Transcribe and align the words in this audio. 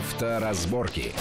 Авторазборки. 0.00 1.12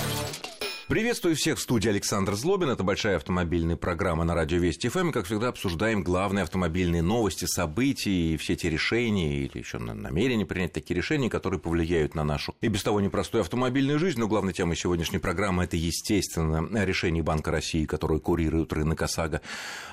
Приветствую 0.89 1.35
всех 1.35 1.59
в 1.59 1.61
студии 1.61 1.87
Александр 1.87 2.33
Злобин. 2.33 2.71
Это 2.71 2.81
большая 2.81 3.17
автомобильная 3.17 3.75
программа 3.75 4.23
на 4.23 4.33
радио 4.33 4.57
Вести 4.57 4.89
ФМ. 4.89 5.11
Как 5.11 5.25
всегда, 5.27 5.49
обсуждаем 5.49 6.01
главные 6.01 6.41
автомобильные 6.41 7.03
новости, 7.03 7.45
события 7.45 8.09
и 8.09 8.37
все 8.37 8.55
те 8.55 8.71
решения 8.71 9.37
или 9.43 9.59
еще 9.59 9.77
намерения 9.77 10.47
принять 10.47 10.73
такие 10.73 10.97
решения, 10.97 11.29
которые 11.29 11.59
повлияют 11.59 12.15
на 12.15 12.23
нашу 12.23 12.55
и 12.61 12.69
без 12.69 12.81
того 12.81 13.01
непростую 13.01 13.41
автомобильную 13.41 13.99
жизнь. 13.99 14.19
Но 14.19 14.27
главной 14.27 14.51
темой 14.51 14.75
сегодняшней 14.77 15.19
программы 15.19 15.65
это, 15.65 15.77
естественно, 15.77 16.67
решение 16.83 17.21
Банка 17.21 17.51
России, 17.51 17.85
которое 17.85 18.19
курирует 18.19 18.73
рынок 18.73 18.99
ОСАГО, 19.03 19.41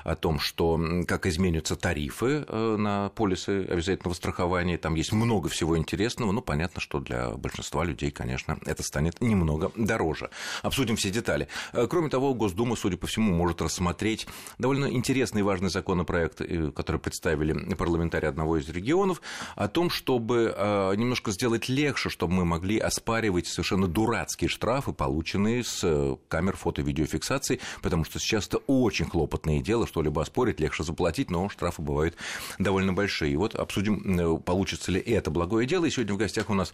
о 0.03 0.15
том, 0.15 0.39
что 0.39 0.81
как 1.07 1.27
изменятся 1.27 1.75
тарифы 1.75 2.43
э, 2.47 2.75
на 2.75 3.09
полисы 3.09 3.67
обязательного 3.69 4.15
страхования. 4.15 4.79
Там 4.79 4.95
есть 4.95 5.11
много 5.11 5.47
всего 5.47 5.77
интересного. 5.77 6.31
Ну, 6.31 6.41
понятно, 6.41 6.81
что 6.81 6.99
для 6.99 7.29
большинства 7.29 7.83
людей, 7.83 8.09
конечно, 8.09 8.57
это 8.65 8.81
станет 8.81 9.21
немного 9.21 9.71
дороже. 9.75 10.31
Обсудим 10.63 10.86
обсудим 10.87 10.95
все 10.95 11.09
детали. 11.09 11.47
Э, 11.73 11.87
кроме 11.89 12.09
того, 12.09 12.33
Госдума, 12.33 12.75
судя 12.75 12.97
по 12.97 13.07
всему, 13.07 13.33
может 13.33 13.61
рассмотреть 13.61 14.27
довольно 14.57 14.85
интересный 14.85 15.41
и 15.41 15.43
важный 15.43 15.69
законопроект, 15.69 16.41
э, 16.41 16.71
который 16.71 16.99
представили 16.99 17.53
парламентарии 17.75 18.27
одного 18.27 18.57
из 18.57 18.69
регионов, 18.69 19.21
о 19.55 19.67
том, 19.67 19.89
чтобы 19.89 20.53
э, 20.55 20.95
немножко 20.95 21.31
сделать 21.31 21.69
легче, 21.69 22.09
чтобы 22.09 22.33
мы 22.33 22.45
могли 22.45 22.79
оспаривать 22.79 23.47
совершенно 23.47 23.87
дурацкие 23.87 24.49
штрафы, 24.49 24.93
полученные 24.93 25.63
с 25.63 26.17
камер 26.29 26.55
фото-видеофиксации, 26.55 27.59
потому 27.81 28.05
что 28.05 28.19
сейчас 28.19 28.47
это 28.47 28.57
очень 28.67 29.09
хлопотное 29.09 29.59
дело, 29.59 29.87
что-либо 29.87 30.21
оспорить, 30.21 30.59
легче 30.59 30.83
заплатить, 30.83 31.29
но 31.29 31.49
штрафы 31.49 31.81
бывают 31.81 32.15
довольно 32.59 32.93
большие. 32.93 33.33
И 33.33 33.35
вот 33.35 33.55
обсудим, 33.55 34.39
получится 34.39 34.91
ли 34.91 34.99
это 34.99 35.31
благое 35.31 35.67
дело. 35.67 35.85
И 35.85 35.89
сегодня 35.89 36.13
в 36.13 36.17
гостях 36.17 36.49
у 36.49 36.53
нас 36.53 36.73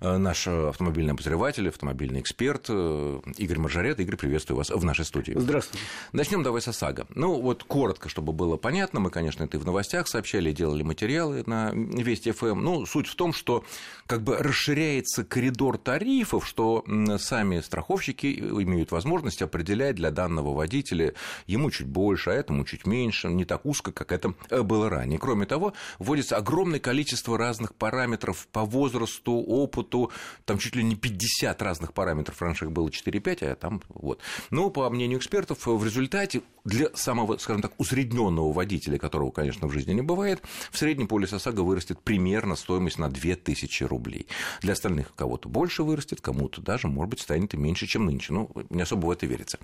наш 0.00 0.46
автомобильный 0.46 1.12
обозреватель, 1.12 1.68
автомобильный 1.68 2.20
эксперт 2.20 2.68
Игорь 2.68 3.53
Игорь 3.54 3.62
Маржарет. 3.62 4.00
Игорь, 4.00 4.16
приветствую 4.16 4.58
вас 4.58 4.70
в 4.70 4.84
нашей 4.84 5.04
студии. 5.04 5.32
Здравствуйте. 5.36 5.86
Начнем 6.12 6.42
давай 6.42 6.60
с 6.60 6.66
ОСАГО. 6.66 7.06
Ну, 7.14 7.40
вот 7.40 7.62
коротко, 7.62 8.08
чтобы 8.08 8.32
было 8.32 8.56
понятно, 8.56 8.98
мы, 8.98 9.10
конечно, 9.10 9.44
это 9.44 9.56
и 9.56 9.60
в 9.60 9.64
новостях 9.64 10.08
сообщали, 10.08 10.50
делали 10.50 10.82
материалы 10.82 11.44
на 11.46 11.70
Вести 11.72 12.32
ФМ. 12.32 12.60
Ну, 12.60 12.84
суть 12.84 13.06
в 13.06 13.14
том, 13.14 13.32
что 13.32 13.64
как 14.06 14.22
бы 14.22 14.36
расширяется 14.38 15.22
коридор 15.24 15.78
тарифов, 15.78 16.48
что 16.48 16.84
сами 17.18 17.60
страховщики 17.60 18.26
имеют 18.26 18.90
возможность 18.90 19.40
определять 19.40 19.94
для 19.94 20.10
данного 20.10 20.52
водителя 20.52 21.14
ему 21.46 21.70
чуть 21.70 21.86
больше, 21.86 22.30
а 22.30 22.34
этому 22.34 22.64
чуть 22.64 22.86
меньше, 22.86 23.28
не 23.28 23.44
так 23.44 23.64
узко, 23.64 23.92
как 23.92 24.10
это 24.10 24.34
э, 24.50 24.62
было 24.62 24.90
ранее. 24.90 25.20
Кроме 25.20 25.46
того, 25.46 25.74
вводится 26.00 26.36
огромное 26.36 26.80
количество 26.80 27.38
разных 27.38 27.72
параметров 27.76 28.48
по 28.50 28.64
возрасту, 28.64 29.34
опыту, 29.34 30.10
там 30.44 30.58
чуть 30.58 30.74
ли 30.74 30.82
не 30.82 30.96
50 30.96 31.62
разных 31.62 31.92
параметров, 31.92 32.42
раньше 32.42 32.64
их 32.64 32.72
было 32.72 32.88
4-5, 32.88 33.43
а 33.52 33.56
там 33.56 33.82
вот. 33.88 34.20
Но, 34.50 34.70
по 34.70 34.88
мнению 34.90 35.18
экспертов, 35.18 35.66
в 35.66 35.84
результате 35.84 36.42
для 36.64 36.88
самого, 36.94 37.36
скажем 37.38 37.62
так, 37.62 37.72
усредненного 37.78 38.52
водителя, 38.52 38.98
которого, 38.98 39.30
конечно, 39.30 39.68
в 39.68 39.72
жизни 39.72 39.92
не 39.92 40.02
бывает, 40.02 40.42
в 40.70 40.78
среднем 40.78 41.08
полис 41.08 41.32
ОСАГО 41.32 41.60
вырастет 41.60 42.00
примерно 42.00 42.56
стоимость 42.56 42.98
на 42.98 43.10
2000 43.10 43.84
рублей. 43.84 44.26
Для 44.62 44.72
остальных 44.72 45.14
кого-то 45.14 45.48
больше 45.48 45.82
вырастет, 45.82 46.20
кому-то 46.20 46.62
даже, 46.62 46.88
может 46.88 47.10
быть, 47.10 47.20
станет 47.20 47.54
и 47.54 47.56
меньше, 47.56 47.86
чем 47.86 48.06
нынче. 48.06 48.32
Ну, 48.32 48.50
не 48.70 48.82
особо 48.82 49.06
в 49.06 49.10
это 49.10 49.26
верится. 49.26 49.58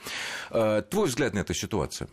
А, 0.51 0.83
твой 0.83 1.09
взгляд 1.09 1.35
на 1.35 1.41
эту 1.41 1.55
ситуацию? 1.55 2.09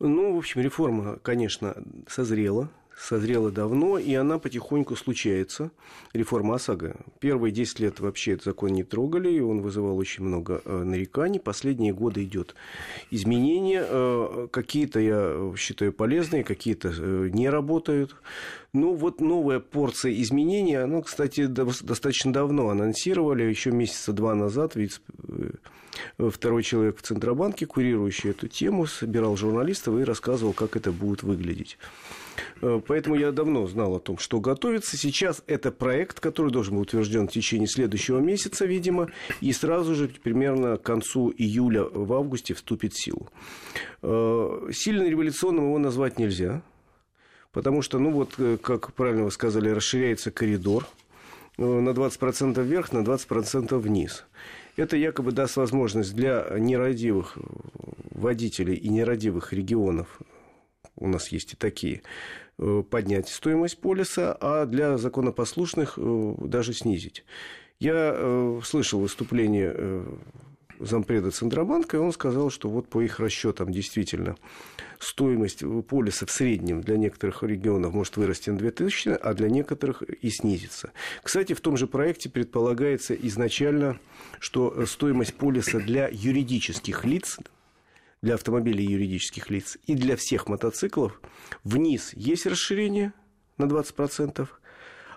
Ну, 0.00 0.34
в 0.34 0.38
общем, 0.38 0.60
реформа, 0.60 1.16
конечно, 1.22 1.76
созрела 2.08 2.70
созрела 2.96 3.50
давно, 3.50 3.98
и 3.98 4.14
она 4.14 4.38
потихоньку 4.38 4.96
случается, 4.96 5.70
реформа 6.12 6.56
ОСАГО. 6.56 6.96
Первые 7.20 7.52
10 7.52 7.80
лет 7.80 8.00
вообще 8.00 8.32
этот 8.32 8.44
закон 8.44 8.70
не 8.70 8.84
трогали, 8.84 9.30
и 9.30 9.40
он 9.40 9.60
вызывал 9.60 9.96
очень 9.98 10.24
много 10.24 10.62
э, 10.64 10.82
нареканий. 10.82 11.40
Последние 11.40 11.92
годы 11.92 12.24
идет 12.24 12.54
изменения. 13.10 13.84
Э, 13.86 14.48
какие-то, 14.50 15.00
я 15.00 15.52
считаю, 15.56 15.92
полезные, 15.92 16.44
какие-то 16.44 16.92
э, 16.96 17.30
не 17.32 17.48
работают. 17.48 18.14
Ну, 18.74 18.94
вот 18.94 19.20
новая 19.20 19.60
порция 19.60 20.12
изменений, 20.22 20.76
она, 20.76 21.02
кстати, 21.02 21.44
достаточно 21.44 22.32
давно 22.32 22.70
анонсировали, 22.70 23.42
еще 23.42 23.70
месяца 23.70 24.14
два 24.14 24.34
назад, 24.34 24.76
ведь 24.76 25.00
второй 26.18 26.62
человек 26.62 26.96
в 26.98 27.02
Центробанке, 27.02 27.66
курирующий 27.66 28.30
эту 28.30 28.48
тему, 28.48 28.86
собирал 28.86 29.36
журналистов 29.36 29.98
и 29.98 30.04
рассказывал, 30.04 30.54
как 30.54 30.76
это 30.76 30.90
будет 30.90 31.22
выглядеть. 31.22 31.78
Э, 32.60 32.80
поэтому 32.86 33.16
я 33.16 33.32
давно 33.32 33.66
знал 33.66 33.96
о 33.96 34.00
том, 34.00 34.18
что 34.18 34.40
готовится. 34.40 34.96
Сейчас 34.96 35.42
это 35.46 35.70
проект, 35.70 36.20
который 36.20 36.50
должен 36.50 36.78
быть 36.78 36.88
утвержден 36.88 37.28
в 37.28 37.32
течение 37.32 37.68
следующего 37.68 38.20
месяца, 38.20 38.64
видимо, 38.64 39.10
и 39.40 39.52
сразу 39.52 39.94
же 39.94 40.08
примерно 40.08 40.76
к 40.76 40.82
концу 40.82 41.32
июля 41.36 41.84
в 41.84 42.12
августе 42.12 42.54
вступит 42.54 42.94
в 42.94 43.02
силу. 43.04 43.28
Э, 44.02 44.70
сильно 44.72 45.02
революционным 45.02 45.66
его 45.66 45.78
назвать 45.78 46.18
нельзя, 46.18 46.62
потому 47.52 47.82
что, 47.82 47.98
ну 47.98 48.10
вот, 48.10 48.34
э, 48.38 48.58
как 48.60 48.92
правильно 48.94 49.24
вы 49.24 49.30
сказали, 49.30 49.70
расширяется 49.70 50.30
коридор 50.30 50.86
на 51.58 51.90
20% 51.90 52.62
вверх, 52.62 52.92
на 52.92 53.02
20% 53.04 53.78
вниз. 53.78 54.24
Это 54.76 54.96
якобы 54.96 55.32
даст 55.32 55.56
возможность 55.56 56.14
для 56.14 56.46
нерадивых 56.58 57.36
водителей 58.10 58.74
и 58.74 58.88
нерадивых 58.88 59.52
регионов 59.52 60.18
у 60.96 61.08
нас 61.08 61.28
есть 61.28 61.54
и 61.54 61.56
такие, 61.56 62.02
э, 62.58 62.82
поднять 62.88 63.28
стоимость 63.28 63.78
полиса, 63.78 64.36
а 64.40 64.66
для 64.66 64.98
законопослушных 64.98 65.94
э, 65.96 66.34
даже 66.40 66.72
снизить. 66.72 67.24
Я 67.80 68.12
э, 68.14 68.60
слышал 68.64 69.00
выступление 69.00 70.04
зампреда 70.84 71.30
Центробанка, 71.30 71.96
и 71.96 72.00
он 72.00 72.12
сказал, 72.12 72.50
что 72.50 72.68
вот 72.68 72.88
по 72.88 73.00
их 73.00 73.20
расчетам 73.20 73.72
действительно 73.72 74.36
стоимость 74.98 75.64
полиса 75.88 76.26
в 76.26 76.30
среднем 76.30 76.80
для 76.80 76.96
некоторых 76.96 77.42
регионов 77.42 77.92
может 77.92 78.16
вырасти 78.16 78.50
на 78.50 78.58
2000, 78.58 79.10
а 79.10 79.34
для 79.34 79.48
некоторых 79.48 80.02
и 80.02 80.30
снизиться. 80.30 80.92
Кстати, 81.22 81.54
в 81.54 81.60
том 81.60 81.76
же 81.76 81.86
проекте 81.86 82.28
предполагается 82.28 83.14
изначально, 83.14 83.98
что 84.38 84.86
стоимость 84.86 85.34
полиса 85.34 85.78
для 85.78 86.08
юридических 86.10 87.04
лиц 87.04 87.38
для 88.22 88.34
автомобилей 88.34 88.84
юридических 88.84 89.50
лиц 89.50 89.78
и 89.86 89.94
для 89.94 90.16
всех 90.16 90.48
мотоциклов 90.48 91.20
вниз 91.64 92.12
есть 92.14 92.46
расширение 92.46 93.12
на 93.58 93.64
20%, 93.64 94.48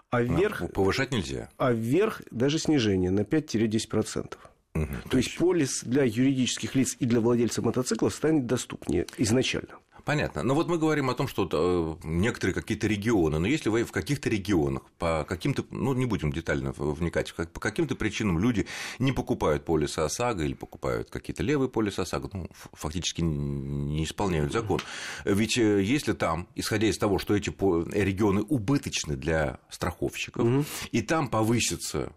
а 0.10 0.22
вверх... 0.22 0.62
А, 0.64 0.68
повышать 0.68 1.12
нельзя. 1.12 1.50
А 1.58 1.72
вверх 1.72 2.22
даже 2.32 2.58
снижение 2.58 3.12
на 3.12 3.22
5-10%. 3.22 4.38
Угу, 4.76 5.10
То 5.10 5.18
есть 5.18 5.38
полис 5.38 5.84
для 5.84 6.04
юридических 6.04 6.76
лиц 6.76 6.96
и 7.00 7.06
для 7.06 7.22
владельца 7.22 7.62
мотоцикла 7.62 8.10
станет 8.10 8.46
доступнее 8.46 9.08
изначально. 9.18 9.80
Понятно. 10.06 10.44
Но 10.44 10.54
вот 10.54 10.68
мы 10.68 10.78
говорим 10.78 11.10
о 11.10 11.16
том, 11.16 11.28
что 11.28 11.98
э, 12.04 12.08
некоторые 12.08 12.54
какие-то 12.54 12.86
регионы, 12.86 13.40
но 13.40 13.48
если 13.48 13.70
вы 13.70 13.84
в 13.84 13.92
каких-то 13.92 14.30
регионах 14.30 14.84
по 15.00 15.26
каким-то, 15.28 15.66
ну, 15.72 15.96
не 15.96 16.06
будем 16.06 16.32
детально 16.32 16.74
вникать, 16.78 17.34
по 17.34 17.60
каким-то 17.60 17.96
причинам 17.96 18.38
люди 18.38 18.68
не 19.00 19.14
покупают 19.14 19.66
полисы 19.66 20.00
ОСАГО 20.00 20.44
или 20.44 20.54
покупают 20.54 21.10
какие-то 21.10 21.42
левые 21.42 21.70
полисы 21.70 22.02
ОСАГО, 22.02 22.30
ну, 22.34 22.50
фактически 22.74 23.22
не 23.22 24.04
исполняют 24.04 24.54
закон. 24.54 24.80
Ведь 25.24 25.58
э, 25.58 25.82
если 25.82 26.14
там, 26.14 26.48
исходя 26.54 26.86
из 26.86 27.00
того, 27.00 27.18
что 27.18 27.36
эти 27.36 27.50
регионы 27.50 28.44
убыточны 28.44 29.16
для 29.16 29.58
страховщиков, 29.72 30.46
угу. 30.46 30.66
и 30.92 31.02
там 31.02 31.30
повысится 31.30 31.98
э, 31.98 32.10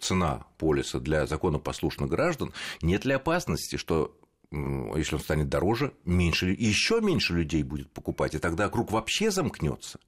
цена 0.00 0.46
полиса 0.58 0.98
для 1.00 1.26
законопослушных 1.26 2.08
граждан, 2.10 2.52
нет 2.82 3.04
ли 3.04 3.12
опасности, 3.14 3.76
что 3.76 4.16
если 4.96 5.16
он 5.16 5.20
станет 5.20 5.48
дороже, 5.48 5.92
меньше, 6.04 6.48
еще 6.50 7.00
меньше 7.00 7.34
людей 7.34 7.62
будет 7.62 7.90
покупать, 7.90 8.34
и 8.34 8.38
тогда 8.38 8.68
круг 8.68 8.92
вообще 8.92 9.30
замкнется. 9.30 9.98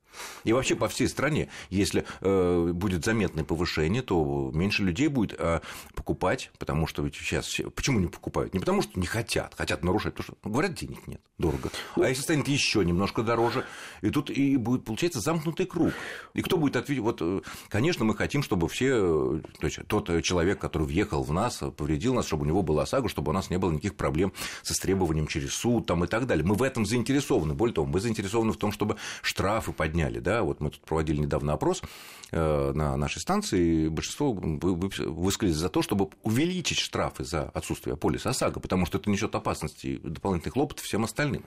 И 0.44 0.52
вообще 0.52 0.74
по 0.74 0.88
всей 0.88 1.08
стране, 1.08 1.48
если 1.70 2.04
э, 2.20 2.70
будет 2.72 3.04
заметное 3.04 3.44
повышение, 3.44 4.02
то 4.02 4.50
меньше 4.54 4.82
людей 4.82 5.08
будет 5.08 5.38
э, 5.38 5.60
покупать, 5.94 6.50
потому 6.58 6.86
что 6.86 7.02
ведь 7.02 7.16
сейчас 7.16 7.60
почему 7.74 8.00
не 8.00 8.06
покупают? 8.06 8.54
Не 8.54 8.60
потому 8.60 8.82
что 8.82 8.98
не 8.98 9.06
хотят, 9.06 9.54
хотят 9.56 9.84
нарушать, 9.84 10.14
потому 10.14 10.24
что 10.24 10.36
ну, 10.44 10.50
говорят, 10.50 10.74
денег 10.74 11.06
нет, 11.06 11.20
дорого. 11.38 11.70
А 11.96 12.08
если 12.08 12.22
станет 12.22 12.48
еще 12.48 12.84
немножко 12.84 13.22
дороже, 13.22 13.64
и 14.02 14.10
тут 14.10 14.30
и 14.30 14.56
будет 14.56 14.84
получается 14.84 15.20
замкнутый 15.20 15.66
круг. 15.66 15.92
И 16.34 16.42
кто 16.42 16.56
будет 16.56 16.76
ответить? 16.76 17.02
Вот, 17.02 17.18
э, 17.20 17.40
конечно, 17.68 18.04
мы 18.04 18.14
хотим, 18.16 18.42
чтобы 18.42 18.68
все, 18.68 19.36
э, 19.36 19.40
то 19.60 19.66
есть 19.66 19.86
тот 19.86 20.22
человек, 20.22 20.58
который 20.58 20.86
въехал 20.86 21.22
в 21.22 21.32
нас, 21.32 21.62
повредил 21.76 22.14
нас, 22.14 22.26
чтобы 22.26 22.44
у 22.44 22.46
него 22.46 22.62
была 22.62 22.84
ОСАГО, 22.84 23.08
чтобы 23.08 23.30
у 23.30 23.34
нас 23.34 23.50
не 23.50 23.58
было 23.58 23.70
никаких 23.70 23.96
проблем 23.96 24.32
с 24.62 24.72
истребованием 24.72 25.26
через 25.26 25.54
суд 25.54 25.86
там, 25.86 26.04
и 26.04 26.06
так 26.06 26.26
далее. 26.26 26.44
Мы 26.44 26.54
в 26.54 26.62
этом 26.62 26.86
заинтересованы. 26.86 27.54
Более 27.54 27.74
того, 27.74 27.86
мы 27.86 28.00
заинтересованы 28.00 28.52
в 28.52 28.56
том, 28.56 28.72
чтобы 28.72 28.96
штрафы 29.22 29.72
подняли. 29.72 30.18
Да? 30.20 30.42
Вот 30.42 30.60
мы 30.60 30.70
тут 30.70 30.80
проводили 30.82 31.18
недавно 31.18 31.52
опрос 31.52 31.82
э, 32.30 32.72
на 32.72 32.96
нашей 32.96 33.20
станции, 33.20 33.84
и 33.84 33.88
большинство 33.88 34.32
высказались 34.32 35.56
за 35.56 35.68
то, 35.68 35.82
чтобы 35.82 36.10
увеличить 36.22 36.78
штрафы 36.78 37.24
за 37.24 37.44
отсутствие 37.50 37.96
полиса 37.96 38.30
ОСАГО, 38.30 38.60
потому 38.60 38.86
что 38.86 38.98
это 38.98 39.10
несет 39.10 39.34
опасности 39.34 39.86
и 39.86 39.98
дополнительных 39.98 40.54
хлопотов 40.54 40.84
всем 40.84 41.04
остальным. 41.04 41.44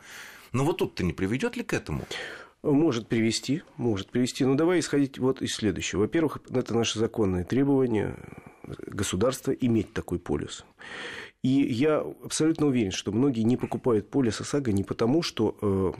Но 0.52 0.66
вот 0.66 0.80
тут-то 0.80 1.04
не 1.04 1.14
приведет 1.14 1.56
ли 1.56 1.64
к 1.64 1.74
этому? 1.74 2.06
Может 2.64 3.08
привести, 3.08 3.64
может 3.78 4.10
привести. 4.10 4.46
Но 4.46 4.56
давай 4.56 4.80
исходить 4.80 5.18
вот 5.18 5.42
из 5.42 5.56
следующего. 5.56 6.02
Во-первых, 6.02 6.40
это 6.50 6.76
наши 6.76 7.00
законные 7.00 7.44
требования 7.44 8.16
государства 8.86 9.52
иметь 9.52 9.94
такой 9.94 10.20
полис. 10.20 10.64
И 11.44 11.50
я 11.50 12.00
абсолютно 12.24 12.68
уверен, 12.68 12.92
что 12.92 13.12
многие 13.12 13.42
не 13.42 13.58
покупают 13.58 14.10
полис 14.10 14.40
ОСАГО 14.42 14.72
не 14.72 14.84
потому, 14.84 15.24
что 15.24 15.58
э, 15.62 15.94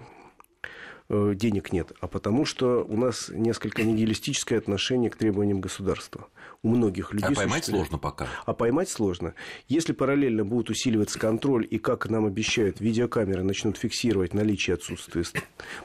э, 1.10 1.34
денег 1.36 1.74
нет, 1.74 1.94
а 2.00 2.08
потому 2.08 2.46
что 2.46 2.86
у 2.88 2.96
нас 2.96 3.30
несколько 3.30 3.82
нигилистическое 3.84 4.60
отношение 4.60 5.10
к 5.10 5.16
требованиям 5.16 5.60
государства 5.60 6.28
у 6.64 6.70
многих 6.70 7.12
людей. 7.14 7.30
А 7.30 7.34
поймать 7.34 7.66
сложно 7.66 7.98
пока. 7.98 8.28
А 8.46 8.54
поймать 8.54 8.90
сложно. 8.90 9.34
Если 9.68 9.94
параллельно 9.94 10.46
будет 10.46 10.70
усиливаться 10.70 11.18
контроль, 11.18 11.68
и, 11.70 11.80
как 11.80 12.10
нам 12.10 12.26
обещают, 12.26 12.80
видеокамеры 12.80 13.44
начнут 13.44 13.78
фиксировать 13.78 14.34
наличие 14.34 14.76
отсутствия 14.76 15.24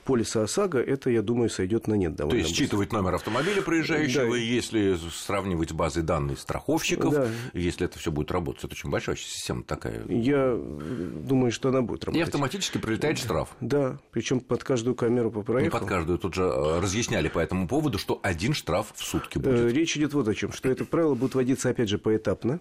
полиса 0.04 0.42
ОСАГО, 0.42 0.78
это, 0.78 1.08
я 1.10 1.22
думаю, 1.22 1.48
сойдет 1.48 1.86
на 1.86 1.94
нет 1.94 2.14
довольно 2.14 2.42
То 2.42 2.46
есть, 2.46 2.56
считывать 2.56 2.92
номер 2.92 3.14
автомобиля 3.14 3.62
проезжающего, 3.62 4.32
да. 4.32 4.36
если 4.36 4.96
сравнивать 5.10 5.70
с 5.70 5.72
базой 5.72 6.02
данных 6.02 6.38
страховщиков, 6.40 7.12
да. 7.12 7.28
если 7.54 7.86
это 7.86 7.98
все 7.98 8.10
будет 8.10 8.30
работать, 8.30 8.64
это 8.64 8.74
очень 8.74 8.90
большая 8.90 9.16
система 9.16 9.62
такая. 9.62 10.04
Я 10.08 10.54
думаю, 10.56 11.52
что 11.52 11.70
она 11.70 11.80
будет 11.80 12.04
работать. 12.04 12.20
И 12.20 12.22
автоматически 12.22 12.78
прилетает 12.78 13.18
штраф. 13.18 13.56
Да, 13.60 13.98
причем 14.10 14.40
под 14.40 14.62
каждую 14.62 14.94
камеру 14.94 15.30
по 15.30 15.42
проехал. 15.42 15.78
Не 15.78 15.80
под 15.80 15.88
каждую. 15.88 16.18
Тут 16.18 16.34
же 16.34 16.42
э, 16.42 16.80
разъясняли 16.80 17.28
по 17.28 17.38
этому 17.38 17.66
поводу, 17.66 17.98
что 17.98 18.20
один 18.22 18.52
штраф 18.52 18.92
в 18.94 19.02
сутки 19.02 19.38
будет. 19.38 19.58
Э, 19.60 19.68
речь 19.70 19.96
идет 19.96 20.12
вот 20.12 20.28
о 20.28 20.34
чем, 20.34 20.52
что 20.52 20.65
что 20.66 20.72
это 20.72 20.84
правило 20.84 21.14
будет 21.14 21.34
вводиться, 21.34 21.70
опять 21.70 21.88
же, 21.88 21.98
поэтапно. 21.98 22.58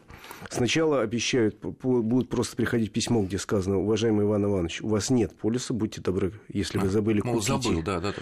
Сначала 0.50 1.02
обещают, 1.02 1.60
будут 1.62 2.30
просто 2.30 2.56
приходить 2.56 2.92
письмо, 2.92 3.24
где 3.24 3.40
сказано, 3.40 3.80
уважаемый 3.80 4.25
Иван 4.25 4.46
Иванович, 4.46 4.81
у 4.81 4.90
вас 4.90 5.10
нет 5.10 5.36
полиса, 5.36 5.74
будьте 5.74 6.02
добры, 6.02 6.34
если 6.48 6.78
вы 6.78 6.90
забыли 6.90 7.22
Мол, 7.24 7.36
купить. 7.36 7.48
забыл, 7.48 7.81
да, 7.81 8.00
да, 8.00 8.13
да, 8.13 8.22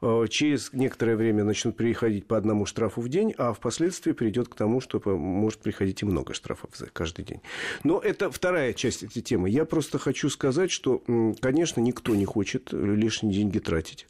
да. 0.00 0.28
Через 0.28 0.72
некоторое 0.72 1.16
время 1.16 1.42
начнут 1.42 1.76
приходить 1.76 2.26
по 2.26 2.36
одному 2.36 2.66
штрафу 2.66 3.00
в 3.00 3.08
день, 3.08 3.34
а 3.36 3.52
впоследствии 3.52 4.12
придет 4.12 4.48
к 4.48 4.54
тому, 4.54 4.80
что 4.80 5.00
может 5.16 5.60
приходить 5.60 6.02
и 6.02 6.04
много 6.04 6.32
штрафов 6.32 6.70
за 6.76 6.86
каждый 6.86 7.24
день. 7.24 7.40
Но 7.82 7.98
это 7.98 8.30
вторая 8.30 8.72
часть 8.74 9.02
этой 9.02 9.22
темы. 9.22 9.50
Я 9.50 9.64
просто 9.64 9.98
хочу 9.98 10.30
сказать, 10.30 10.70
что, 10.70 11.02
конечно, 11.40 11.80
никто 11.80 12.14
не 12.14 12.24
хочет 12.24 12.72
лишние 12.72 13.34
деньги 13.34 13.58
тратить 13.58 14.06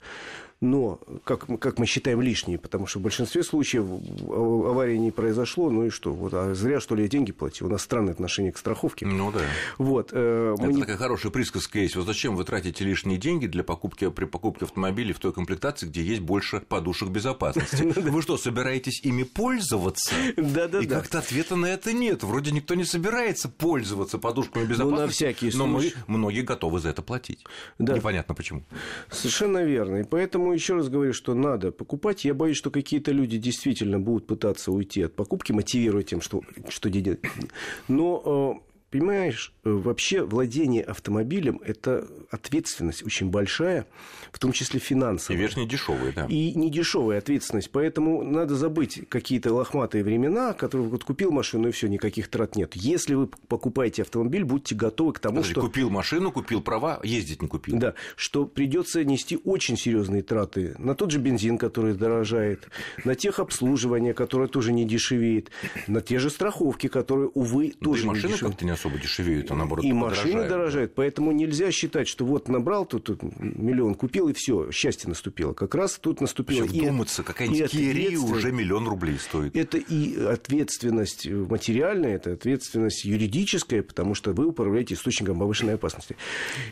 но, 0.61 1.01
как, 1.25 1.47
как 1.61 1.79
мы 1.79 1.87
считаем, 1.87 2.23
лишние, 2.23 2.59
потому 2.59 2.87
что 2.87 2.99
в 2.99 3.03
большинстве 3.03 3.43
случаев 3.43 3.85
аварии 4.29 4.97
не 4.97 5.11
произошло, 5.11 5.71
ну 5.71 5.87
и 5.87 5.91
что, 5.91 6.13
вот, 6.13 6.33
а 6.33 6.55
зря, 6.55 6.81
что 6.81 6.95
ли, 6.95 7.03
я 7.03 7.09
деньги 7.09 7.33
платил, 7.33 7.67
у 7.67 7.71
нас 7.71 7.83
странное 7.83 8.13
отношение 8.13 8.53
к 8.53 8.59
страховке. 8.59 9.05
Ну 9.07 9.33
да. 9.33 9.41
Вот, 9.77 10.11
э, 10.13 10.55
Это 10.59 10.67
не... 10.69 10.81
такая 10.81 10.97
хорошая 10.97 11.31
присказка 11.31 11.79
есть, 11.79 11.97
вот 11.97 12.07
зачем 12.07 12.37
вы 12.37 12.45
тратите 12.45 12.85
лишние 12.85 13.19
деньги 13.19 13.47
для 13.47 13.65
покупки, 13.65 14.09
при 14.11 14.25
покупке 14.25 14.65
автомобиля 14.65 15.13
в 15.13 15.19
той 15.19 15.33
комплектации, 15.33 15.87
где 15.87 16.03
есть 16.03 16.23
больше 16.23 16.61
подушек 16.61 17.11
безопасности? 17.11 17.83
Вы 18.07 18.23
что, 18.23 18.39
собираетесь 18.39 19.01
ими 19.03 19.25
пользоваться? 19.25 20.15
Да-да-да. 20.37 20.81
И 20.81 20.87
как-то 20.87 21.19
ответа 21.19 21.57
на 21.57 21.67
это 21.67 21.93
нет, 21.93 22.23
вроде 22.23 22.51
никто 22.51 22.75
не 22.75 22.85
собирается 22.85 23.49
пользоваться 23.49 24.19
подушками 24.19 24.65
безопасности, 24.65 25.01
ну, 25.01 25.07
на 25.07 25.09
всякий 25.09 25.51
но 25.57 25.67
мы, 25.67 25.93
многие 26.07 26.43
готовы 26.43 26.81
за 26.81 26.91
это 26.91 27.03
платить. 27.03 27.45
Да. 27.79 27.95
Непонятно 27.95 28.35
почему. 28.35 28.65
Совершенно 29.11 29.63
верно, 29.63 29.97
и 29.97 30.05
поэтому 30.05 30.46
Поэтому 30.47 30.55
еще 30.55 30.75
раз 30.75 30.89
говорю, 30.89 31.13
что 31.13 31.35
надо 31.35 31.73
покупать. 31.73 32.25
Я 32.25 32.33
боюсь, 32.33 32.57
что 32.57 32.71
какие-то 32.71 33.11
люди 33.11 33.37
действительно 33.37 33.99
будут 33.99 34.29
пытаться 34.29 34.71
уйти 34.71 35.03
от 35.03 35.17
покупки, 35.17 35.51
мотивируя 35.51 36.05
тем, 36.05 36.21
что, 36.21 36.41
что 36.69 36.89
делать. 36.89 37.19
Но 37.89 38.61
э, 38.63 38.76
Понимаешь, 38.97 39.53
э, 39.65 39.71
вообще 39.71 40.23
владение 40.23 40.83
автомобилем– 40.83 41.61
это 41.65 42.09
ответственность 42.31 43.05
очень 43.05 43.29
большая, 43.29 43.87
в 44.33 44.39
том 44.39 44.53
числе 44.53 44.81
финансовая. 44.81 45.39
И 45.39 45.43
верхне 45.43 45.67
дешевая, 45.67 46.13
да. 46.13 46.25
И 46.31 46.55
не 46.55 46.71
дешевая 46.71 47.19
ответственность. 47.19 47.71
Поэтому 47.71 48.23
надо 48.23 48.55
забыть 48.55 49.07
какие-то 49.11 49.53
лохматые 49.53 50.03
времена, 50.03 50.55
которые 50.55 50.89
вот 50.89 51.05
купил 51.05 51.31
машину, 51.31 51.69
и 51.69 51.73
все, 51.73 51.89
никаких 51.89 52.29
трат 52.29 52.57
нет. 52.57 52.75
Если 52.75 53.13
вы 53.13 53.27
покупаете 53.27 54.01
автомобиль, 54.01 54.45
будьте 54.45 54.75
готовы 54.75 55.13
к 55.13 55.19
тому, 55.19 55.37
Подожди, 55.37 55.53
что... 55.53 55.61
купил 55.61 55.91
машину, 55.91 56.33
купил 56.33 56.63
права, 56.63 56.99
ездить 57.03 57.43
не 57.43 57.49
купил. 57.49 57.77
Да, 57.77 57.93
что 58.17 58.47
придется 58.47 59.05
нести 59.05 59.39
очень 59.45 59.77
серьезные 59.77 60.23
траты 60.23 60.75
на 60.79 60.95
тот 60.95 61.11
же 61.11 61.19
бензин, 61.19 61.59
который 61.59 61.93
дорожает, 61.93 62.69
на 63.05 63.15
тех 63.15 63.41
обслуживания, 63.41 64.15
которое 64.15 64.49
тоже 64.49 64.73
не 64.73 64.87
дешевеет, 64.87 65.51
на 65.87 66.01
те 66.01 66.19
же 66.19 66.31
страховки, 66.31 66.87
которые, 66.87 67.29
увы, 67.35 67.75
тоже 67.79 68.05
да 68.05 68.07
и 68.07 68.09
машины 68.09 68.33
не 68.33 68.39
как-то 68.39 68.65
не 68.65 68.71
особо 68.71 68.86
дешевеют, 68.91 69.51
а 69.51 69.55
наоборот 69.55 69.85
И 69.85 69.93
машины 69.93 70.49
дорожают, 70.49 70.95
поэтому 70.95 71.33
нельзя 71.33 71.71
считать, 71.71 72.09
что 72.09 72.25
вот 72.25 72.49
набрал 72.49 72.87
тут, 72.87 73.05
тут 73.05 73.23
миллион, 73.39 73.95
купил, 73.95 74.29
и 74.29 74.33
все, 74.33 74.71
счастье 74.71 75.09
наступило. 75.09 75.53
Как 75.53 75.75
раз 75.75 75.99
тут 75.99 76.21
наступило... 76.21 76.63
Вообще, 76.63 76.81
вдуматься, 76.81 77.23
какая-нибудь 77.23 77.71
Кири 77.71 78.17
уже 78.17 78.53
миллион 78.53 78.89
рублей 78.89 79.19
стоит. 79.19 79.57
Это 79.57 79.79
и 79.79 80.19
ответственность 80.25 81.27
материальная, 81.27 82.17
это 82.17 82.33
ответственность 82.33 83.05
юридическая, 83.05 83.83
потому 83.83 84.15
что 84.15 84.33
вы 84.33 84.47
управляете 84.47 84.95
источником 84.95 85.39
повышенной 85.39 85.75
опасности. 85.75 86.17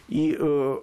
И 0.08 0.36
э, 0.38 0.76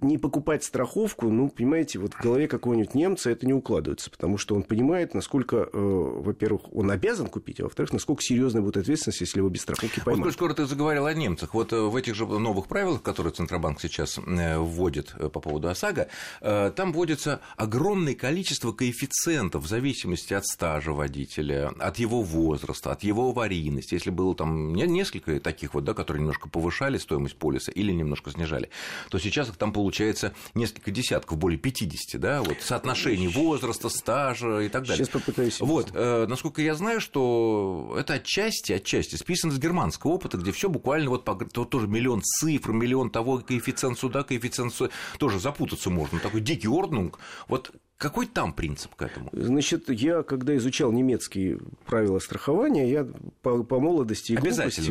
не 0.00 0.18
покупать 0.18 0.64
страховку, 0.64 1.30
ну, 1.30 1.48
понимаете, 1.48 1.98
вот 1.98 2.14
в 2.14 2.20
голове 2.20 2.48
какого-нибудь 2.48 2.94
немца 2.94 3.30
это 3.30 3.46
не 3.46 3.52
укладывается, 3.52 4.10
потому 4.10 4.38
что 4.38 4.54
он 4.54 4.62
понимает, 4.62 5.14
насколько, 5.14 5.56
э, 5.56 5.68
во-первых, 5.72 6.62
он 6.74 6.90
обязан 6.90 7.28
купить, 7.28 7.60
а 7.60 7.64
во-вторых, 7.64 7.92
насколько 7.92 8.22
серьезная 8.22 8.62
будет 8.62 8.76
ответственность, 8.76 9.20
если 9.20 9.38
его 9.38 9.48
без 9.48 9.62
страховки 9.62 10.00
поймают. 10.00 10.26
Вот 10.26 10.34
скоро 10.34 10.54
ты 10.54 10.66
заговорил 10.66 11.06
о 11.06 11.14
немцах. 11.14 11.54
Вот 11.54 11.72
э, 11.72 11.80
в 11.80 11.96
этих 11.96 12.14
же 12.14 12.26
новых 12.26 12.66
правилах, 12.66 13.02
которые 13.02 13.32
Центробанк 13.32 13.80
сейчас 13.80 14.18
э, 14.18 14.58
вводит 14.58 15.14
э, 15.18 15.28
по 15.28 15.40
поводу 15.40 15.68
ОСАГО, 15.68 16.08
там 16.40 16.92
вводится 16.92 17.40
огромное 17.56 18.14
количество 18.14 18.72
коэффициентов 18.72 19.64
в 19.64 19.68
зависимости 19.68 20.34
от 20.34 20.46
стажа 20.46 20.92
водителя, 20.92 21.72
от 21.78 21.98
его 21.98 22.22
возраста, 22.22 22.92
от 22.92 23.02
его 23.02 23.30
аварийности. 23.30 23.94
Если 23.94 24.10
было 24.10 24.34
там 24.34 24.74
несколько 24.74 25.40
таких 25.40 25.74
вот, 25.74 25.84
да, 25.84 25.94
которые 25.94 26.20
немножко 26.20 26.48
повышали 26.48 26.98
стоимость 26.98 27.36
полиса 27.36 27.72
или 27.72 27.92
немножко 27.92 28.30
снижали, 28.30 28.70
то 29.10 29.18
сейчас 29.18 29.37
их 29.46 29.56
там 29.56 29.72
получается 29.72 30.34
несколько 30.54 30.90
десятков, 30.90 31.38
более 31.38 31.58
50, 31.58 32.20
да, 32.20 32.42
вот 32.42 32.56
соотношений 32.60 33.28
возраста, 33.28 33.88
стажа 33.88 34.60
и 34.60 34.68
так 34.68 34.82
далее. 34.82 35.04
Сейчас 35.04 35.08
попытаюсь. 35.08 35.60
Вот, 35.60 35.90
э, 35.94 36.26
насколько 36.26 36.62
я 36.62 36.74
знаю, 36.74 37.00
что 37.00 37.94
это 37.98 38.14
отчасти, 38.14 38.72
отчасти 38.72 39.14
списано 39.14 39.52
с 39.52 39.58
германского 39.58 40.12
опыта, 40.12 40.38
где 40.38 40.50
все 40.50 40.68
буквально 40.68 41.10
вот, 41.10 41.24
по, 41.24 41.34
тоже 41.34 41.86
миллион 41.86 42.22
цифр, 42.22 42.72
миллион 42.72 43.10
того, 43.10 43.38
коэффициент 43.38 43.98
сюда, 43.98 44.24
коэффициент 44.24 44.74
сюда, 44.74 44.90
тоже 45.18 45.38
запутаться 45.38 45.90
можно, 45.90 46.18
такой 46.18 46.40
дикий 46.40 46.68
орднунг. 46.68 47.18
Вот 47.46 47.72
какой 47.98 48.26
там 48.26 48.52
принцип 48.52 48.94
к 48.94 49.02
этому? 49.02 49.28
Значит, 49.32 49.90
я, 49.90 50.22
когда 50.22 50.56
изучал 50.56 50.92
немецкие 50.92 51.58
правила 51.84 52.20
страхования, 52.20 52.88
я 52.88 53.08
по, 53.42 53.64
по 53.64 53.80
молодости 53.80 54.32
и 54.32 54.36
глупости... 54.36 54.82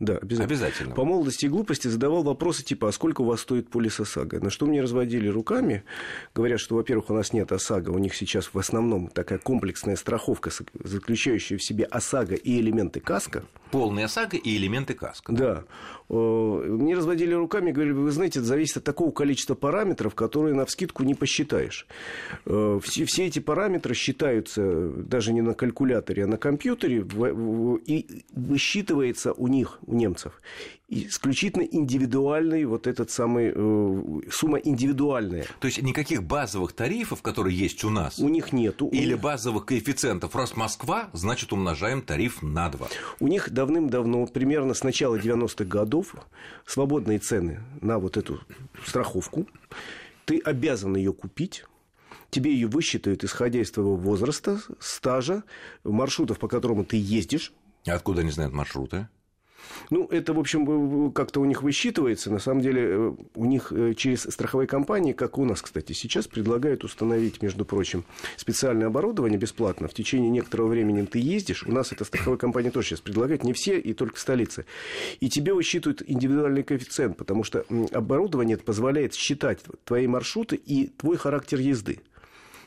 Да, 0.00 0.16
обязательно. 0.16 0.44
обязательно. 0.44 0.94
По 0.96 1.04
молодости 1.04 1.46
и 1.46 1.48
глупости 1.48 1.86
задавал 1.86 2.24
вопросы 2.24 2.64
типа, 2.64 2.88
а 2.88 2.92
сколько 2.92 3.20
у 3.20 3.24
вас 3.24 3.42
стоит 3.42 3.70
полис 3.70 4.00
ОСАГО? 4.00 4.40
На 4.40 4.50
что 4.50 4.66
мне 4.66 4.82
разводили 4.82 5.28
руками, 5.28 5.84
говорят, 6.34 6.58
что, 6.58 6.74
во-первых, 6.74 7.10
у 7.10 7.14
нас 7.14 7.32
нет 7.32 7.52
ОСАГО, 7.52 7.90
у 7.90 7.98
них 7.98 8.16
сейчас 8.16 8.52
в 8.52 8.58
основном 8.58 9.08
такая 9.10 9.38
комплексная 9.38 9.94
страховка, 9.94 10.50
заключающая 10.82 11.58
в 11.58 11.62
себе 11.62 11.84
ОСАГО 11.84 12.34
и 12.34 12.60
элементы 12.60 12.98
КАСКО. 12.98 13.44
Полная 13.70 14.06
ОСАГО 14.06 14.38
и 14.38 14.56
элементы 14.56 14.94
КАСКО. 14.94 15.32
Да. 15.32 15.64
Мне 16.08 16.94
разводили 16.96 17.34
руками, 17.34 17.70
говорили, 17.70 17.94
вы 17.94 18.10
знаете, 18.10 18.40
это 18.40 18.48
зависит 18.48 18.78
от 18.78 18.84
такого 18.84 19.10
количества 19.10 19.54
параметров, 19.54 20.14
которые 20.16 20.54
на 20.54 20.64
вскидку 20.64 21.04
не 21.04 21.14
посчитаешь. 21.14 21.86
Э, 22.56 22.80
все, 22.82 23.04
все 23.04 23.26
эти 23.26 23.38
параметры 23.38 23.94
считаются 23.94 24.88
даже 24.88 25.32
не 25.32 25.42
на 25.42 25.54
калькуляторе, 25.54 26.24
а 26.24 26.26
на 26.26 26.36
компьютере, 26.38 27.06
и 27.86 28.24
высчитывается 28.32 29.32
у 29.32 29.48
них, 29.48 29.78
у 29.86 29.94
немцев, 29.94 30.40
исключительно 30.88 31.62
индивидуальный 31.62 32.64
вот 32.64 32.86
этот 32.86 33.10
самый 33.10 33.52
э, 33.54 34.20
сумма 34.30 34.58
индивидуальная. 34.58 35.46
То 35.60 35.66
есть 35.66 35.82
никаких 35.82 36.22
базовых 36.22 36.72
тарифов, 36.72 37.22
которые 37.22 37.56
есть 37.56 37.84
у 37.84 37.90
нас, 37.90 38.18
у 38.18 38.28
них 38.28 38.52
нету. 38.52 38.88
Или 38.88 39.12
них... 39.12 39.20
базовых 39.20 39.66
коэффициентов. 39.66 40.34
Раз 40.34 40.56
Москва, 40.56 41.10
значит 41.12 41.52
умножаем 41.52 42.02
тариф 42.02 42.42
на 42.42 42.68
два. 42.68 42.88
У 43.20 43.28
них 43.28 43.50
давным-давно, 43.50 44.26
примерно 44.26 44.74
с 44.74 44.82
начала 44.82 45.16
90-х 45.16 45.64
годов, 45.64 46.14
свободные 46.64 47.18
цены 47.18 47.60
на 47.80 47.98
вот 47.98 48.16
эту 48.16 48.40
страховку. 48.84 49.46
Ты 50.24 50.38
обязан 50.38 50.96
ее 50.96 51.12
купить 51.12 51.64
тебе 52.30 52.52
ее 52.52 52.66
высчитают, 52.66 53.24
исходя 53.24 53.60
из 53.60 53.70
твоего 53.70 53.96
возраста, 53.96 54.60
стажа, 54.78 55.44
маршрутов, 55.84 56.38
по 56.38 56.48
которым 56.48 56.84
ты 56.84 56.96
ездишь. 56.96 57.52
Откуда 57.86 58.22
они 58.22 58.30
знают 58.30 58.52
маршруты? 58.52 59.08
Ну, 59.90 60.06
это, 60.06 60.32
в 60.32 60.38
общем, 60.38 61.12
как-то 61.12 61.40
у 61.40 61.44
них 61.44 61.62
высчитывается. 61.62 62.30
На 62.30 62.38
самом 62.38 62.60
деле, 62.60 62.82
э, 62.88 63.12
у 63.34 63.44
них 63.44 63.72
э, 63.72 63.94
через 63.94 64.22
страховые 64.22 64.66
компании, 64.66 65.12
как 65.12 65.38
у 65.38 65.44
нас, 65.44 65.62
кстати, 65.62 65.92
сейчас 65.92 66.26
предлагают 66.26 66.84
установить, 66.84 67.42
между 67.42 67.64
прочим, 67.64 68.04
специальное 68.36 68.88
оборудование 68.88 69.38
бесплатно. 69.38 69.88
В 69.88 69.94
течение 69.94 70.30
некоторого 70.30 70.68
времени 70.68 71.04
ты 71.04 71.18
ездишь. 71.18 71.64
У 71.64 71.72
нас 71.72 71.92
это 71.92 72.04
страховая 72.04 72.38
компания 72.38 72.70
тоже 72.70 72.88
сейчас 72.88 73.00
предлагает. 73.00 73.44
Не 73.44 73.52
все, 73.52 73.78
и 73.78 73.92
только 73.92 74.16
в 74.16 74.20
столице. 74.20 74.66
И 75.20 75.28
тебе 75.28 75.54
высчитывают 75.54 76.02
индивидуальный 76.06 76.62
коэффициент, 76.62 77.16
потому 77.16 77.44
что 77.44 77.64
оборудование 77.92 78.56
позволяет 78.56 79.14
считать 79.14 79.60
твои 79.84 80.06
маршруты 80.06 80.56
и 80.56 80.88
твой 80.88 81.16
характер 81.16 81.60
езды. 81.60 82.00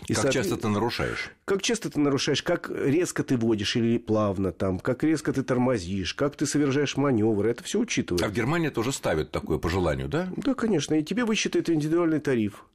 И 0.07 0.13
как 0.13 0.31
часто 0.31 0.57
ты 0.57 0.67
нарушаешь? 0.67 1.31
Как 1.45 1.61
часто 1.61 1.89
ты 1.89 1.99
нарушаешь, 1.99 2.41
как 2.41 2.69
резко 2.69 3.23
ты 3.23 3.37
водишь 3.37 3.75
или 3.75 3.97
плавно, 3.97 4.51
там, 4.51 4.79
как 4.79 5.03
резко 5.03 5.33
ты 5.33 5.43
тормозишь, 5.43 6.13
как 6.13 6.35
ты 6.35 6.45
совершаешь 6.45 6.97
маневры, 6.97 7.51
это 7.51 7.63
все 7.63 7.79
учитывается. 7.79 8.25
А 8.25 8.29
в 8.29 8.33
Германии 8.33 8.69
тоже 8.69 8.91
ставят 8.91 9.31
такое 9.31 9.57
по 9.57 9.69
желанию, 9.69 10.07
да? 10.07 10.29
Да, 10.37 10.53
конечно, 10.53 10.95
и 10.95 11.03
тебе 11.03 11.25
высчитают 11.25 11.69
индивидуальный 11.69 12.19
тариф. 12.19 12.65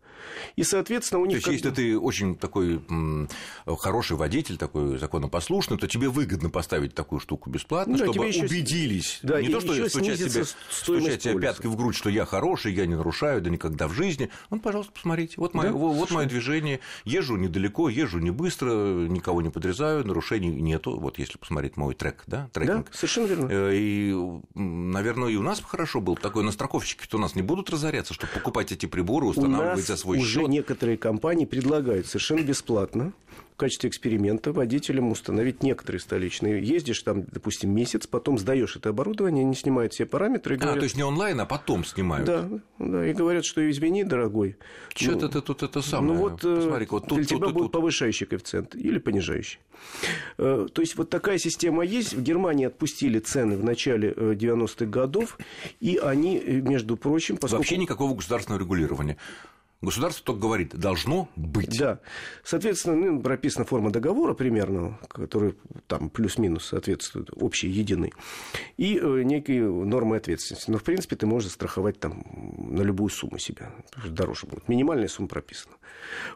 И, 0.57 0.63
соответственно, 0.63 1.21
у 1.21 1.27
них... 1.27 1.43
То 1.43 1.51
есть, 1.51 1.65
если 1.65 1.75
ты 1.75 1.99
очень 1.99 2.37
такой 2.37 2.83
хороший 3.67 4.17
водитель, 4.17 4.57
такой 4.57 4.99
законопослушный, 4.99 5.79
то 5.79 5.87
тебе 5.87 6.09
выгодно 6.09 6.51
поставить 6.51 6.95
такую 6.95 7.21
штуку 7.21 7.51
бесплатно, 7.51 7.99
да, 7.99 8.05
чтобы 8.05 8.27
убедились. 8.27 9.21
Да, 9.23 9.41
не 9.41 9.49
то, 9.49 9.61
что 9.61 9.89
стучать 9.89 10.19
себе, 10.19 10.45
стучать 10.71 11.23
себе 11.23 11.41
пяткой 11.41 11.71
в 11.71 11.77
грудь, 11.77 11.97
что 11.97 12.11
я 12.11 12.25
хороший, 12.25 12.73
я 12.75 12.87
не 12.87 12.95
нарушаю, 12.95 13.41
да 13.41 13.51
никогда 13.51 13.89
в 13.89 13.93
жизни. 13.93 14.31
Ну, 14.51 14.61
пожалуйста, 14.61 14.93
посмотрите. 14.93 15.35
Вот, 15.37 15.55
мое, 15.55 15.71
да? 15.71 15.73
вот 15.73 16.11
мое 16.11 16.27
движение. 16.27 16.81
Езжу 17.05 17.37
недалеко, 17.37 17.89
езжу 17.89 18.19
не 18.19 18.31
быстро, 18.31 18.71
никого 19.09 19.43
не 19.43 19.51
подрезаю, 19.51 20.07
нарушений 20.07 20.49
нету. 20.49 20.99
Вот 20.99 21.19
если 21.19 21.39
посмотреть 21.39 21.77
мой 21.77 21.95
трек, 21.95 22.25
да, 22.27 22.49
трекинг. 22.53 22.91
Да, 22.91 22.97
совершенно 22.97 23.27
верно. 23.27 23.49
Э, 23.51 23.75
и, 23.75 24.15
наверное, 24.55 25.29
и 25.29 25.37
у 25.37 25.43
нас 25.43 25.61
хорошо 25.61 26.01
был 26.01 26.17
такой, 26.17 26.45
на 26.45 26.53
страховщики-то 26.53 27.17
у 27.17 27.21
нас 27.21 27.35
не 27.35 27.43
будут 27.43 27.71
разоряться, 27.71 28.15
чтобы 28.15 28.33
покупать 28.33 28.73
эти 28.73 28.87
приборы, 28.87 29.27
устанавливать 29.27 29.87
за 29.87 29.97
свой 29.97 30.21
уже 30.25 30.41
счет. 30.41 30.49
некоторые 30.49 30.97
компании 30.97 31.45
предлагают 31.45 32.07
совершенно 32.07 32.43
бесплатно 32.43 33.13
в 33.55 33.57
качестве 33.57 33.89
эксперимента 33.89 34.53
водителям 34.53 35.13
установить 35.13 35.63
некоторые 35.63 36.01
столичные. 36.01 36.61
Ездишь 36.61 37.01
там, 37.03 37.23
допустим, 37.23 37.73
месяц, 37.73 38.09
потом 38.09 38.37
сдаешь 38.37 38.75
это 38.75 38.89
оборудование, 38.89 39.45
они 39.45 39.55
снимают 39.55 39.93
все 39.93 40.07
параметры. 40.07 40.57
И 40.57 40.59
говорят, 40.59 40.79
а, 40.79 40.81
то 40.81 40.85
есть 40.85 40.97
не 40.97 41.05
онлайн, 41.05 41.41
а 41.41 41.47
потом 41.47 41.85
снимают. 41.85 42.27
Да, 42.27 42.49
да, 42.81 43.07
и 43.07 43.13
говорят, 43.13 43.45
что 43.45 43.69
извини, 43.71 44.03
дорогой. 44.03 44.57
Что-то 44.93 45.27
ну, 45.27 45.29
ты 45.29 45.41
тут 45.41 45.63
это 45.63 45.83
самое. 45.83 46.15
Ну 46.15 46.19
вот, 46.19 46.45
э, 46.45 46.57
Посмотри, 46.57 46.87
вот 46.91 47.07
тут, 47.07 47.19
для 47.19 47.27
тут, 47.27 47.29
тебя 47.29 47.47
тут, 47.47 47.55
будет 47.55 47.63
тут. 47.65 47.73
повышающий 47.73 48.27
коэффициент 48.27 48.75
или 48.75 48.99
понижающий. 48.99 49.61
Э, 50.37 50.67
то 50.73 50.83
есть 50.83 50.97
вот 50.97 51.09
такая 51.11 51.39
система 51.39 51.85
есть. 51.85 52.13
В 52.13 52.23
Германии 52.25 52.67
отпустили 52.67 53.21
цены 53.21 53.57
в 53.57 53.63
начале 53.63 54.11
90-х 54.11 54.85
э, 54.85 54.89
годов, 54.89 55.39
и 55.79 55.97
они, 56.03 56.41
между 56.41 56.97
прочим, 56.97 57.37
поскольку... 57.37 57.63
Вообще 57.63 57.77
никакого 57.77 58.17
государственного 58.17 58.61
регулирования. 58.61 59.17
Государство 59.81 60.25
только 60.25 60.41
говорит, 60.41 60.75
должно 60.75 61.29
быть. 61.37 61.79
Да. 61.79 62.01
Соответственно, 62.43 62.97
ну, 62.97 63.21
прописана 63.21 63.65
форма 63.65 63.91
договора 63.91 64.33
примерно, 64.33 64.99
который 65.09 65.55
там 65.87 66.09
плюс-минус 66.09 66.67
соответствует 66.67 67.29
общей, 67.37 67.69
единой, 67.69 68.13
и 68.79 68.99
э, 68.99 69.23
некие 69.23 69.69
нормы 69.69 70.17
ответственности. 70.17 70.71
Но, 70.71 70.79
в 70.79 70.83
принципе, 70.85 71.17
ты 71.17 71.27
можешь 71.27 71.53
страховать 71.53 72.01
там 72.01 72.25
на 72.57 72.83
любую 72.83 73.11
сумму 73.11 73.39
себя. 73.39 73.73
Дороже 74.07 74.47
будет. 74.47 74.69
Минимальная 74.69 75.09
сумма 75.09 75.29
прописана. 75.29 75.75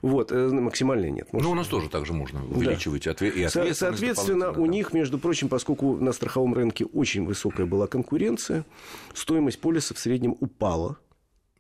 Вот. 0.03 0.31
Э, 0.31 0.49
максимальная 0.49 1.11
нет. 1.11 1.33
Может... 1.33 1.47
Ну, 1.47 1.53
у 1.53 1.55
нас 1.55 1.69
тоже 1.69 1.89
также 1.89 2.13
можно 2.13 2.45
увеличивать 2.45 3.05
да. 3.05 3.13
ответ... 3.13 3.35
и 3.35 3.45
ответственность. 3.45 3.79
Соответственно, 3.79 4.53
у 4.53 4.67
них, 4.67 4.93
между 4.93 5.19
прочим, 5.19 5.49
поскольку 5.49 5.97
на 5.97 6.13
страховом 6.13 6.53
рынке 6.53 6.85
очень 6.85 7.25
высокая 7.25 7.67
была 7.67 7.87
конкуренция, 7.87 8.65
стоимость 9.15 9.61
полиса 9.61 9.95
в 9.95 9.99
среднем 9.99 10.37
упала 10.41 10.99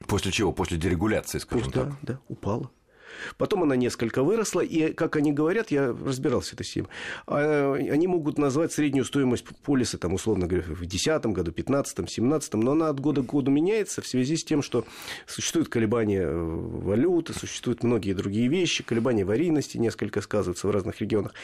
После 0.06 0.32
чего? 0.32 0.52
После 0.52 0.78
дерегуляции, 0.78 1.38
скажем 1.38 1.70
да, 1.70 1.84
так. 1.84 1.92
Да, 2.02 2.20
упала. 2.28 2.70
Потом 3.36 3.62
она 3.62 3.76
несколько 3.76 4.22
выросла, 4.22 4.60
и, 4.60 4.92
как 4.92 5.16
они 5.16 5.32
говорят, 5.32 5.70
я 5.70 5.88
разбирался 5.88 6.54
это 6.54 6.64
с 6.64 6.74
ним, 6.74 6.88
а, 7.26 7.74
они 7.74 8.06
могут 8.06 8.38
назвать 8.38 8.72
среднюю 8.72 9.04
стоимость 9.04 9.44
полиса, 9.64 9.98
там, 9.98 10.14
условно 10.14 10.46
говоря, 10.46 10.64
в 10.64 10.78
2010 10.78 11.26
году, 11.26 11.50
2015, 11.52 11.96
2017, 11.96 12.54
но 12.54 12.72
она 12.72 12.88
от 12.88 13.00
года 13.00 13.22
к 13.22 13.26
году 13.26 13.50
меняется 13.50 14.02
в 14.02 14.06
связи 14.06 14.36
с 14.36 14.44
тем, 14.44 14.62
что 14.62 14.84
существуют 15.26 15.68
колебания 15.68 16.22
э, 16.22 16.34
валюты, 16.34 17.32
существуют 17.32 17.82
многие 17.82 18.12
другие 18.12 18.48
вещи, 18.48 18.84
колебания 18.84 19.22
аварийности 19.22 19.78
несколько 19.78 20.20
сказываются 20.20 20.68
в 20.68 20.70
разных 20.70 21.00
регионах. 21.00 21.34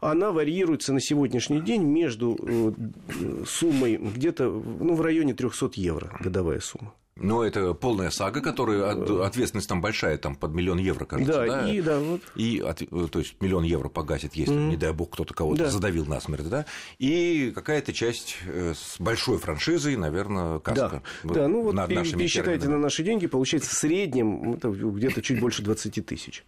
Она 0.00 0.32
варьируется 0.32 0.92
на 0.92 1.00
сегодняшний 1.00 1.60
день 1.60 1.82
между 1.82 2.36
э, 2.40 3.44
суммой 3.46 3.96
где-то 3.96 4.50
ну, 4.50 4.94
в 4.94 5.00
районе 5.00 5.34
300 5.34 5.72
евро 5.74 6.16
годовая 6.20 6.60
сумма. 6.60 6.94
Но 7.20 7.44
это 7.44 7.74
полная 7.74 8.10
сага, 8.10 8.40
которая 8.40 8.92
ответственность 9.24 9.68
там 9.68 9.80
большая, 9.80 10.16
там 10.18 10.34
под 10.34 10.52
миллион 10.52 10.78
евро, 10.78 11.04
кажется. 11.04 11.32
Да, 11.32 11.46
да? 11.46 11.70
и 11.70 11.80
да, 11.82 11.98
вот. 12.00 12.22
И, 12.34 12.64
то 13.10 13.18
есть 13.18 13.36
миллион 13.40 13.64
евро 13.64 13.88
погасит, 13.88 14.34
если, 14.34 14.54
mm-hmm. 14.54 14.68
не 14.70 14.76
дай 14.76 14.92
бог, 14.92 15.10
кто-то 15.10 15.34
кого-то 15.34 15.64
да. 15.64 15.70
задавил 15.70 16.06
насмерть, 16.06 16.48
да. 16.48 16.64
И 16.98 17.52
какая-то 17.54 17.92
часть 17.92 18.38
э, 18.46 18.72
с 18.74 18.98
большой 18.98 19.38
франшизой, 19.38 19.96
наверное, 19.96 20.58
каска. 20.60 21.02
Да, 21.22 21.34
да 21.34 21.48
ну 21.48 21.62
вот 21.62 21.74
пересчитайте 21.88 22.68
на 22.68 22.78
наши 22.78 23.02
деньги, 23.02 23.26
получается 23.26 23.70
в 23.70 23.74
среднем 23.74 24.54
где-то 24.54 25.20
чуть 25.20 25.40
больше 25.40 25.62
20 25.62 26.06
тысяч. 26.06 26.44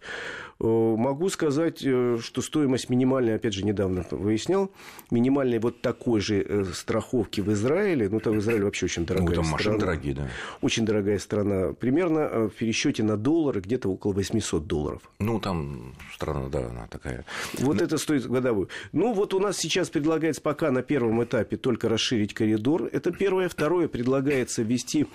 Э, 0.59 0.65
могу 0.65 1.29
сказать, 1.29 1.81
э, 1.83 2.17
что 2.19 2.41
стоимость 2.41 2.89
минимальной, 2.89 3.35
опять 3.35 3.53
же, 3.53 3.63
недавно 3.63 4.05
выяснял, 4.09 4.71
минимальной 5.11 5.59
вот 5.59 5.81
такой 5.81 6.19
же 6.19 6.65
страховки 6.73 7.41
в 7.41 7.51
Израиле, 7.53 8.09
ну, 8.09 8.19
там 8.19 8.33
в 8.33 8.39
Израиле 8.39 8.65
вообще 8.65 8.85
очень 8.85 9.05
дорогая 9.05 9.35
Ну, 9.35 9.43
там 9.43 9.51
машины 9.51 9.77
дорогие, 9.77 10.15
да 10.15 10.29
очень 10.63 10.85
дорогая 10.85 11.19
страна. 11.19 11.73
Примерно 11.73 12.19
э, 12.19 12.47
в 12.47 12.53
пересчете 12.53 13.03
на 13.03 13.17
доллары 13.17 13.59
где-то 13.61 13.89
около 13.89 14.13
800 14.13 14.65
долларов. 14.65 15.01
Ну, 15.19 15.39
там 15.39 15.93
страна, 16.13 16.47
да, 16.49 16.67
она 16.67 16.87
такая. 16.87 17.25
Вот 17.59 17.77
Но... 17.77 17.83
это 17.83 17.97
стоит 17.97 18.25
годовую. 18.25 18.69
Ну, 18.93 19.13
вот 19.13 19.33
у 19.33 19.39
нас 19.39 19.57
сейчас 19.57 19.89
предлагается 19.89 20.41
пока 20.41 20.71
на 20.71 20.81
первом 20.81 21.23
этапе 21.23 21.57
только 21.57 21.89
расширить 21.89 22.33
коридор. 22.33 22.89
Это 22.91 23.11
первое. 23.11 23.49
Второе, 23.49 23.87
предлагается 23.87 24.63
ввести 24.63 25.05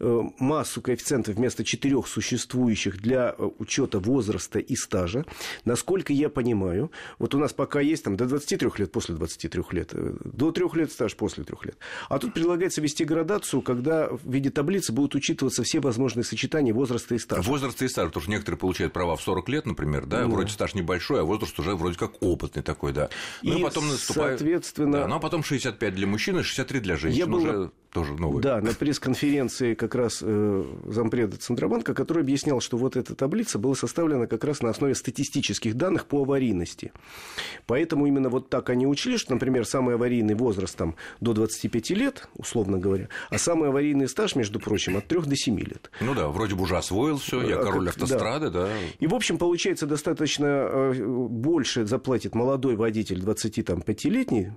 э, 0.00 0.22
массу 0.38 0.82
коэффициентов 0.82 1.36
вместо 1.36 1.64
четырех 1.64 2.08
существующих 2.08 3.00
для 3.00 3.34
э, 3.38 3.50
учета 3.58 4.00
возраста 4.00 4.58
и 4.58 4.74
стажа. 4.74 5.24
Насколько 5.64 6.12
я 6.12 6.28
понимаю, 6.28 6.90
вот 7.18 7.34
у 7.34 7.38
нас 7.38 7.52
пока 7.52 7.80
есть 7.80 8.04
там 8.04 8.16
до 8.16 8.26
23 8.26 8.70
лет, 8.78 8.92
после 8.92 9.14
23 9.14 9.62
лет, 9.70 9.92
до 10.24 10.50
3 10.50 10.64
лет 10.74 10.90
стаж, 10.90 11.14
после 11.16 11.44
3 11.44 11.56
лет. 11.62 11.76
А 12.08 12.18
тут 12.18 12.34
предлагается 12.34 12.80
ввести 12.80 13.04
градацию, 13.04 13.62
когда 13.62 14.08
в 14.08 14.20
виде 14.30 14.50
таблицы 14.50 14.87
разумеется, 14.88 14.92
будут 14.92 15.14
учитываться 15.14 15.62
все 15.62 15.80
возможные 15.80 16.24
сочетания 16.24 16.72
возраста 16.72 17.14
и 17.14 17.18
стажа. 17.18 17.42
Возраста 17.42 17.84
и 17.84 17.88
стажа, 17.88 18.08
потому 18.08 18.22
что 18.22 18.30
некоторые 18.30 18.58
получают 18.58 18.92
права 18.92 19.16
в 19.16 19.22
40 19.22 19.48
лет, 19.48 19.66
например, 19.66 20.06
да, 20.06 20.20
да. 20.20 20.26
вроде 20.26 20.50
стаж 20.50 20.74
небольшой, 20.74 21.20
а 21.20 21.24
возраст 21.24 21.58
уже 21.58 21.74
вроде 21.74 21.96
как 21.96 22.22
опытный 22.22 22.62
такой, 22.62 22.92
да. 22.92 23.08
Ну 23.42 23.56
и, 23.56 23.60
и 23.60 23.62
потом 23.62 23.88
наступает... 23.88 24.38
соответственно... 24.38 24.98
Да, 24.98 25.08
ну 25.08 25.16
а 25.16 25.18
потом 25.20 25.42
65 25.42 25.94
для 25.94 26.06
мужчин 26.06 26.38
и 26.38 26.42
63 26.42 26.80
для 26.80 26.96
женщин. 26.96 27.18
Я 27.18 27.26
был... 27.26 27.38
уже 27.38 27.70
тоже 27.90 28.14
новый. 28.14 28.42
Да, 28.42 28.60
на 28.60 28.74
пресс-конференции 28.74 29.74
как 29.74 29.94
раз 29.94 30.20
э, 30.22 30.64
зампреда 30.86 31.36
Центробанка, 31.38 31.94
который 31.94 32.22
объяснял, 32.22 32.60
что 32.60 32.76
вот 32.76 32.96
эта 32.96 33.14
таблица 33.14 33.58
была 33.58 33.74
составлена 33.74 34.26
как 34.26 34.44
раз 34.44 34.62
на 34.62 34.70
основе 34.70 34.94
статистических 34.94 35.74
данных 35.74 36.06
по 36.06 36.22
аварийности. 36.22 36.92
Поэтому 37.66 38.06
именно 38.06 38.28
вот 38.28 38.50
так 38.50 38.70
они 38.70 38.86
учили, 38.86 39.16
что, 39.16 39.32
например, 39.32 39.64
самый 39.64 39.94
аварийный 39.94 40.34
возраст 40.34 40.76
там 40.76 40.96
до 41.20 41.32
25 41.32 41.90
лет, 41.90 42.28
условно 42.36 42.78
говоря, 42.78 43.08
а 43.30 43.38
самый 43.38 43.70
аварийный 43.70 44.08
стаж, 44.08 44.36
между 44.36 44.60
прочим, 44.68 44.96
от 44.96 45.06
3 45.06 45.22
до 45.22 45.36
7 45.36 45.58
лет. 45.60 45.90
Ну 46.00 46.14
да, 46.14 46.28
вроде 46.28 46.54
бы 46.54 46.62
уже 46.62 46.76
освоил 46.76 47.16
все, 47.16 47.42
я 47.42 47.58
а 47.58 47.64
король 47.64 47.86
как, 47.86 47.96
автострады, 47.96 48.50
да. 48.50 48.66
да. 48.66 48.72
И, 48.98 49.06
в 49.06 49.14
общем, 49.14 49.38
получается 49.38 49.86
достаточно 49.86 50.46
э, 50.46 51.04
больше 51.04 51.86
заплатит 51.86 52.34
молодой 52.34 52.76
водитель 52.76 53.20
25-летний, 53.20 54.52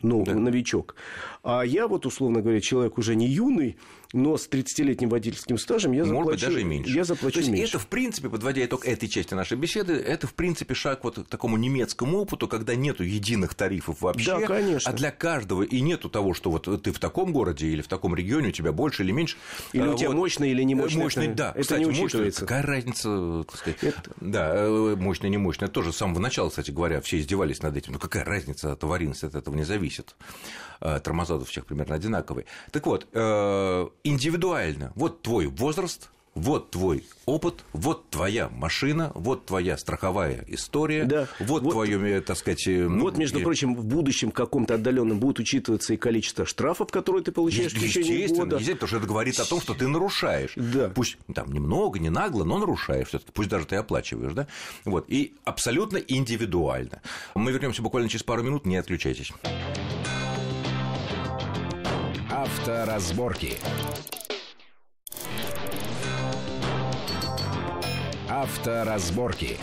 ну, 0.00 0.24
да. 0.24 0.34
новичок. 0.34 0.94
А 1.42 1.62
я 1.62 1.88
вот, 1.88 2.06
условно 2.06 2.40
говоря, 2.40 2.60
человек 2.60 2.98
уже 2.98 3.16
не 3.16 3.26
юный, 3.26 3.76
но 4.12 4.38
с 4.38 4.48
30-летним 4.48 5.10
водительским 5.10 5.58
стажем 5.58 5.92
я 5.92 6.04
заплачу, 6.04 6.24
Может 6.24 6.40
быть, 6.40 6.48
даже 6.48 6.60
и 6.62 6.64
меньше. 6.64 6.90
Я 6.90 7.04
заплачу 7.04 7.34
То 7.34 7.40
есть 7.40 7.50
меньше. 7.50 7.76
это, 7.76 7.78
в 7.78 7.86
принципе, 7.88 8.30
подводя 8.30 8.64
итог 8.64 8.86
этой 8.86 9.08
части 9.08 9.34
нашей 9.34 9.58
беседы, 9.58 9.94
это, 9.94 10.26
в 10.26 10.34
принципе, 10.34 10.74
шаг 10.74 11.04
вот 11.04 11.18
к 11.18 11.28
такому 11.28 11.58
немецкому 11.58 12.18
опыту, 12.18 12.48
когда 12.48 12.74
нету 12.74 13.02
единых 13.02 13.54
тарифов 13.54 14.00
вообще. 14.00 14.38
Да, 14.38 14.46
конечно. 14.46 14.90
А 14.90 14.94
для 14.94 15.10
каждого 15.10 15.62
и 15.62 15.80
нету 15.80 16.08
того, 16.08 16.32
что 16.32 16.50
вот 16.50 16.82
ты 16.82 16.92
в 16.92 16.98
таком 16.98 17.32
городе 17.32 17.66
или 17.66 17.82
в 17.82 17.88
таком 17.88 18.14
регионе, 18.14 18.48
у 18.48 18.52
тебя 18.52 18.72
больше 18.72 19.02
или 19.02 19.12
меньше. 19.12 19.36
Или 19.72 19.82
а, 19.82 19.92
у 19.92 19.98
тебя 19.98 20.08
вот, 20.08 20.16
мощный 20.16 20.50
или 20.50 20.62
не 20.62 20.74
мощный. 20.74 21.02
Мощный, 21.02 21.26
это, 21.26 21.34
да. 21.34 21.50
Это 21.50 21.60
кстати, 21.60 21.80
не 21.80 21.86
учитывается. 21.86 22.40
Какая 22.40 22.62
разница, 22.62 23.44
так 23.46 23.58
сказать. 23.58 23.82
Это... 23.82 24.10
Да, 24.20 24.68
мощный, 24.96 25.28
не 25.28 25.36
мощный. 25.36 25.66
Это 25.66 25.74
тоже 25.74 25.92
с 25.92 25.96
самого 25.96 26.18
начала, 26.18 26.48
кстати 26.48 26.70
говоря, 26.70 27.02
все 27.02 27.18
издевались 27.18 27.62
над 27.62 27.76
этим. 27.76 27.92
Ну, 27.92 27.98
какая 27.98 28.24
разница, 28.24 28.72
от 28.72 28.82
аварийности 28.82 29.26
от 29.26 29.34
этого 29.34 29.54
не 29.54 29.64
зависит. 29.64 30.14
А, 30.80 31.00
тормоза 31.00 31.34
у 31.34 31.44
всех 31.44 31.66
примерно 31.66 31.96
одинаковые. 31.96 32.46
Так 32.70 32.86
вот, 32.86 33.08
э, 33.12 33.88
индивидуально. 34.04 34.92
Вот 34.94 35.22
твой 35.22 35.46
возраст, 35.46 36.10
вот 36.38 36.70
твой 36.70 37.04
опыт, 37.26 37.64
вот 37.72 38.08
твоя 38.10 38.48
машина, 38.48 39.10
вот 39.14 39.46
твоя 39.46 39.76
страховая 39.76 40.44
история, 40.46 41.04
да. 41.04 41.26
вот, 41.40 41.62
вот 41.62 41.72
твое, 41.72 42.20
так 42.20 42.36
сказать... 42.36 42.64
Ну, 42.66 43.00
вот, 43.00 43.18
между 43.18 43.40
прочим, 43.40 43.74
в 43.74 43.84
будущем 43.84 44.30
каком-то 44.30 44.74
отдаленном 44.74 45.18
будет 45.18 45.40
учитываться 45.40 45.94
и 45.94 45.96
количество 45.96 46.46
штрафов, 46.46 46.90
которые 46.90 47.24
ты 47.24 47.32
получаешь 47.32 47.72
в 47.72 47.80
течение 47.80 48.28
года. 48.28 48.56
Естественно, 48.56 48.74
потому 48.76 48.88
что 48.88 48.96
это 48.98 49.06
говорит 49.06 49.40
о 49.40 49.44
том, 49.44 49.60
что 49.60 49.74
ты 49.74 49.88
нарушаешь. 49.88 50.52
Да. 50.54 50.90
Пусть 50.94 51.18
там 51.34 51.52
немного, 51.52 51.98
не 51.98 52.10
нагло, 52.10 52.44
но 52.44 52.58
нарушаешь 52.58 53.08
все 53.08 53.18
таки 53.18 53.32
пусть 53.32 53.48
даже 53.48 53.66
ты 53.66 53.76
оплачиваешь, 53.76 54.32
да? 54.32 54.46
Вот. 54.84 55.06
И 55.08 55.34
абсолютно 55.44 55.96
индивидуально. 55.96 57.02
Мы 57.34 57.50
вернемся 57.52 57.82
буквально 57.82 58.08
через 58.08 58.22
пару 58.22 58.42
минут, 58.42 58.64
не 58.64 58.76
отключайтесь. 58.76 59.32
Авторазборки. 62.38 63.58
Авторазборки. 68.28 69.58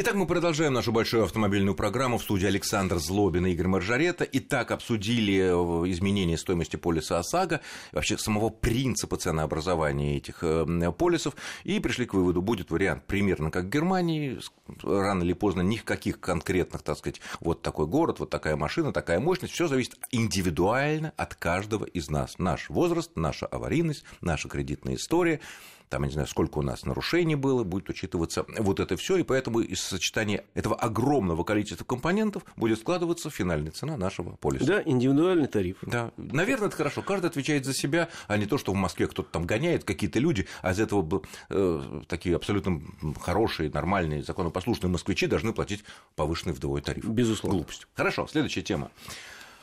Итак, 0.00 0.14
мы 0.14 0.28
продолжаем 0.28 0.74
нашу 0.74 0.92
большую 0.92 1.24
автомобильную 1.24 1.74
программу. 1.74 2.18
В 2.18 2.22
студии 2.22 2.46
Александр 2.46 2.98
Злобин 2.98 3.46
и 3.46 3.50
Игорь 3.50 3.66
Маржарета. 3.66 4.24
Итак, 4.30 4.70
обсудили 4.70 5.38
э, 5.38 5.90
изменение 5.90 6.38
стоимости 6.38 6.76
полиса 6.76 7.18
ОСАГО, 7.18 7.62
вообще 7.90 8.16
самого 8.16 8.50
принципа 8.50 9.16
ценообразования 9.16 10.18
этих 10.18 10.44
э, 10.44 10.92
полисов, 10.96 11.34
и 11.64 11.80
пришли 11.80 12.06
к 12.06 12.14
выводу, 12.14 12.42
будет 12.42 12.70
вариант 12.70 13.08
примерно 13.08 13.50
как 13.50 13.64
в 13.64 13.70
Германии, 13.70 14.38
рано 14.84 15.24
или 15.24 15.32
поздно 15.32 15.62
никаких 15.62 16.20
конкретных, 16.20 16.82
так 16.82 16.96
сказать, 16.96 17.20
вот 17.40 17.62
такой 17.62 17.88
город, 17.88 18.20
вот 18.20 18.30
такая 18.30 18.54
машина, 18.54 18.92
такая 18.92 19.18
мощность, 19.18 19.54
все 19.54 19.66
зависит 19.66 19.96
индивидуально 20.12 21.12
от 21.16 21.34
каждого 21.34 21.84
из 21.84 22.08
нас. 22.08 22.38
Наш 22.38 22.70
возраст, 22.70 23.10
наша 23.16 23.46
аварийность, 23.46 24.04
наша 24.20 24.48
кредитная 24.48 24.94
история– 24.94 25.40
там, 25.88 26.02
я 26.02 26.08
не 26.08 26.12
знаю, 26.12 26.28
сколько 26.28 26.58
у 26.58 26.62
нас 26.62 26.84
нарушений 26.84 27.34
было, 27.34 27.64
будет 27.64 27.88
учитываться 27.88 28.44
вот 28.58 28.80
это 28.80 28.96
все, 28.96 29.16
и 29.16 29.22
поэтому 29.22 29.60
из 29.60 29.80
сочетания 29.80 30.44
этого 30.54 30.76
огромного 30.76 31.44
количества 31.44 31.84
компонентов 31.84 32.44
будет 32.56 32.78
складываться 32.78 33.30
финальная 33.30 33.72
цена 33.72 33.96
нашего 33.96 34.36
полиса. 34.36 34.66
Да, 34.66 34.82
индивидуальный 34.84 35.48
тариф. 35.48 35.78
Да, 35.82 36.12
наверное, 36.16 36.68
это 36.68 36.76
хорошо. 36.76 37.02
Каждый 37.02 37.26
отвечает 37.26 37.64
за 37.64 37.74
себя, 37.74 38.08
а 38.26 38.36
не 38.36 38.46
то, 38.46 38.58
что 38.58 38.72
в 38.72 38.76
Москве 38.76 39.06
кто-то 39.06 39.30
там 39.30 39.46
гоняет, 39.46 39.84
какие-то 39.84 40.18
люди, 40.18 40.46
а 40.62 40.72
из 40.72 40.80
этого 40.80 41.22
э, 41.50 42.02
такие 42.08 42.36
абсолютно 42.36 42.82
хорошие, 43.20 43.70
нормальные, 43.70 44.22
законопослушные 44.22 44.90
москвичи 44.90 45.26
должны 45.26 45.52
платить 45.52 45.84
повышенный 46.16 46.54
вдвое 46.54 46.82
тариф. 46.82 47.04
Безусловно. 47.04 47.58
Глупость. 47.58 47.86
Хорошо, 47.94 48.26
следующая 48.26 48.62
тема. 48.62 48.90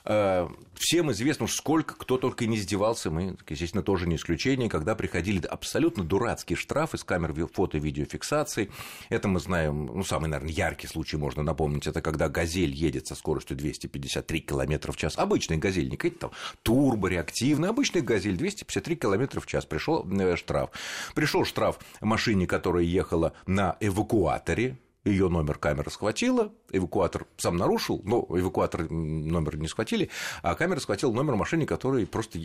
Э, 0.05 0.47
всем 0.75 1.11
известно, 1.11 1.47
сколько 1.47 1.95
кто 1.95 2.17
только 2.17 2.45
не 2.45 2.57
издевался, 2.57 3.09
мы, 3.09 3.37
естественно, 3.49 3.83
тоже 3.83 4.07
не 4.07 4.17
исключение, 4.17 4.69
когда 4.69 4.95
приходили 4.95 5.43
абсолютно 5.45 6.03
дурацкие 6.03 6.57
штрафы 6.57 6.97
с 6.97 7.03
камер 7.03 7.47
фото-видеофиксации. 7.47 8.69
Это 9.09 9.27
мы 9.27 9.39
знаем, 9.39 9.87
ну, 9.87 10.03
самый, 10.03 10.27
наверное, 10.27 10.53
яркий 10.53 10.87
случай 10.87 11.17
можно 11.17 11.41
напомнить, 11.43 11.87
это 11.87 12.01
когда 12.01 12.29
«Газель» 12.29 12.71
едет 12.71 13.07
со 13.07 13.15
скоростью 13.15 13.57
253 13.57 14.41
км 14.41 14.91
в 14.91 14.97
час. 14.97 15.17
Обычный 15.17 15.57
«Газель», 15.57 15.89
не 15.89 15.97
какой-то 15.97 16.19
там 16.19 16.31
турбореактивный, 16.63 17.69
обычный 17.69 18.01
«Газель» 18.01 18.37
253 18.37 18.95
км 18.95 19.39
в 19.39 19.47
час. 19.47 19.65
Пришел 19.65 20.07
э, 20.07 20.35
штраф. 20.35 20.69
Пришел 21.15 21.45
штраф 21.45 21.79
машине, 22.01 22.45
которая 22.45 22.83
ехала 22.83 23.33
на 23.47 23.75
эвакуаторе, 23.79 24.77
ее 25.05 25.29
номер 25.29 25.57
камера 25.57 25.89
схватила, 25.89 26.51
эвакуатор 26.71 27.27
сам 27.37 27.57
нарушил, 27.57 28.01
но 28.03 28.25
эвакуатор 28.29 28.89
номер 28.89 29.57
не 29.57 29.67
схватили, 29.67 30.09
а 30.41 30.55
камера 30.55 30.79
схватила 30.79 31.13
номер 31.13 31.35
машины, 31.35 31.65
которая 31.65 32.05
просто 32.05 32.39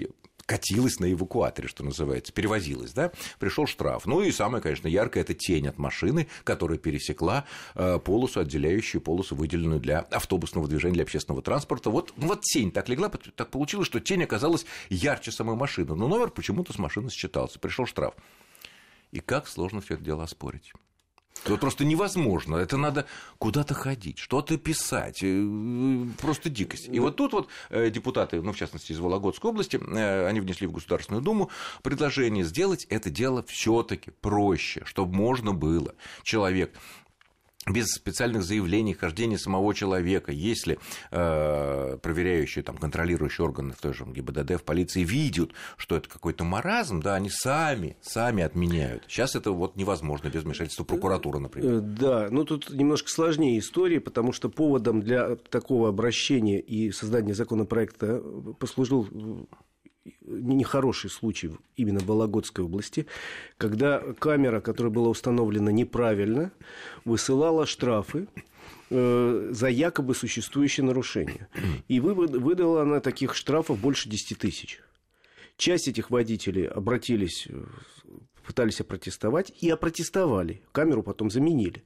катилась 0.46 1.00
на 1.00 1.10
эвакуаторе, 1.10 1.68
что 1.68 1.84
называется, 1.84 2.32
перевозилась, 2.32 2.92
да, 2.92 3.12
пришел 3.38 3.66
штраф. 3.66 4.06
Ну 4.06 4.20
и 4.20 4.30
самое, 4.30 4.62
конечно, 4.62 4.88
яркое– 4.88 5.22
это 5.24 5.32
тень 5.32 5.68
от 5.68 5.78
машины, 5.78 6.28
которая 6.44 6.78
пересекла 6.78 7.44
э, 7.74 7.98
полосу, 7.98 8.40
отделяющую 8.40 9.00
полосу, 9.00 9.34
выделенную 9.34 9.80
для 9.80 10.00
автобусного 10.00 10.68
движения, 10.68 10.94
для 10.94 11.04
общественного 11.04 11.42
транспорта. 11.42 11.90
Вот, 11.90 12.12
ну, 12.16 12.26
вот 12.28 12.42
тень 12.42 12.72
так 12.72 12.88
легла, 12.88 13.08
так 13.08 13.50
получилось, 13.50 13.86
что 13.86 14.00
тень 14.00 14.24
оказалась 14.24 14.66
ярче 14.90 15.30
самой 15.30 15.56
машины, 15.56 15.94
но 15.94 16.08
номер 16.08 16.30
почему-то 16.30 16.72
с 16.72 16.78
машины 16.78 17.10
считался, 17.10 17.58
пришел 17.58 17.86
штраф. 17.86 18.14
И 19.12 19.20
как 19.20 19.48
сложно 19.48 19.80
все 19.80 19.94
это 19.94 20.04
дело 20.04 20.24
оспорить. 20.24 20.72
Это 21.44 21.56
просто 21.56 21.84
невозможно. 21.84 22.56
Это 22.56 22.76
надо 22.76 23.06
куда-то 23.38 23.74
ходить, 23.74 24.18
что-то 24.18 24.56
писать. 24.58 25.20
Э, 25.22 26.06
просто 26.20 26.50
дикость. 26.50 26.88
И 26.88 26.98
вот 27.00 27.16
тут 27.16 27.32
вот 27.32 27.48
э, 27.70 27.90
депутаты, 27.90 28.42
ну, 28.42 28.52
в 28.52 28.56
частности, 28.56 28.92
из 28.92 28.98
Вологодской 28.98 29.50
области, 29.50 29.76
э, 29.78 30.26
они 30.26 30.40
внесли 30.40 30.66
в 30.66 30.72
Государственную 30.72 31.22
Думу 31.22 31.50
предложение 31.82 32.44
сделать 32.44 32.86
это 32.90 33.10
дело 33.10 33.42
все 33.42 33.82
таки 33.82 34.10
проще, 34.20 34.82
чтобы 34.84 35.14
можно 35.14 35.52
было 35.52 35.94
человек 36.22 36.72
без 37.66 37.88
специальных 37.88 38.42
заявлений, 38.42 38.94
хождения 38.94 39.38
самого 39.38 39.74
человека, 39.74 40.32
если 40.32 40.78
э, 41.10 41.98
проверяющие, 42.02 42.64
там, 42.64 42.78
контролирующие 42.78 43.44
органы 43.44 43.74
в 43.74 43.80
той 43.80 43.92
же 43.92 44.04
ГИБДД, 44.04 44.52
в 44.52 44.64
полиции 44.64 45.04
видят, 45.04 45.50
что 45.76 45.96
это 45.96 46.08
какой-то 46.08 46.44
маразм, 46.44 47.00
да, 47.00 47.14
они 47.14 47.28
сами, 47.28 47.96
сами 48.00 48.42
отменяют. 48.42 49.04
Сейчас 49.08 49.36
это 49.36 49.52
вот 49.52 49.76
невозможно 49.76 50.28
без 50.28 50.42
вмешательства 50.42 50.84
прокуратуры, 50.84 51.38
например. 51.38 51.74
Э, 51.74 51.80
да, 51.80 52.28
ну 52.30 52.44
тут 52.44 52.70
немножко 52.70 53.10
сложнее 53.10 53.58
история, 53.58 54.00
потому 54.00 54.32
что 54.32 54.48
поводом 54.48 55.02
для 55.02 55.36
такого 55.36 55.90
обращения 55.90 56.60
и 56.60 56.90
создания 56.92 57.34
законопроекта 57.34 58.22
послужил 58.58 59.06
нехороший 60.22 61.10
случай 61.10 61.50
именно 61.76 62.00
в 62.00 62.06
Вологодской 62.06 62.64
области, 62.64 63.06
когда 63.58 64.00
камера, 64.18 64.60
которая 64.60 64.92
была 64.92 65.08
установлена 65.08 65.70
неправильно, 65.70 66.52
высылала 67.04 67.66
штрафы 67.66 68.28
э, 68.90 69.48
за 69.52 69.68
якобы 69.68 70.14
существующие 70.14 70.84
нарушения. 70.84 71.48
И 71.88 72.00
выдала 72.00 72.82
она 72.82 73.00
таких 73.00 73.34
штрафов 73.34 73.78
больше 73.78 74.08
10 74.08 74.38
тысяч. 74.38 74.80
Часть 75.56 75.88
этих 75.88 76.10
водителей 76.10 76.66
обратились, 76.66 77.46
пытались 78.46 78.80
опротестовать 78.80 79.52
и 79.60 79.68
опротестовали. 79.68 80.62
Камеру 80.72 81.02
потом 81.02 81.30
заменили 81.30 81.84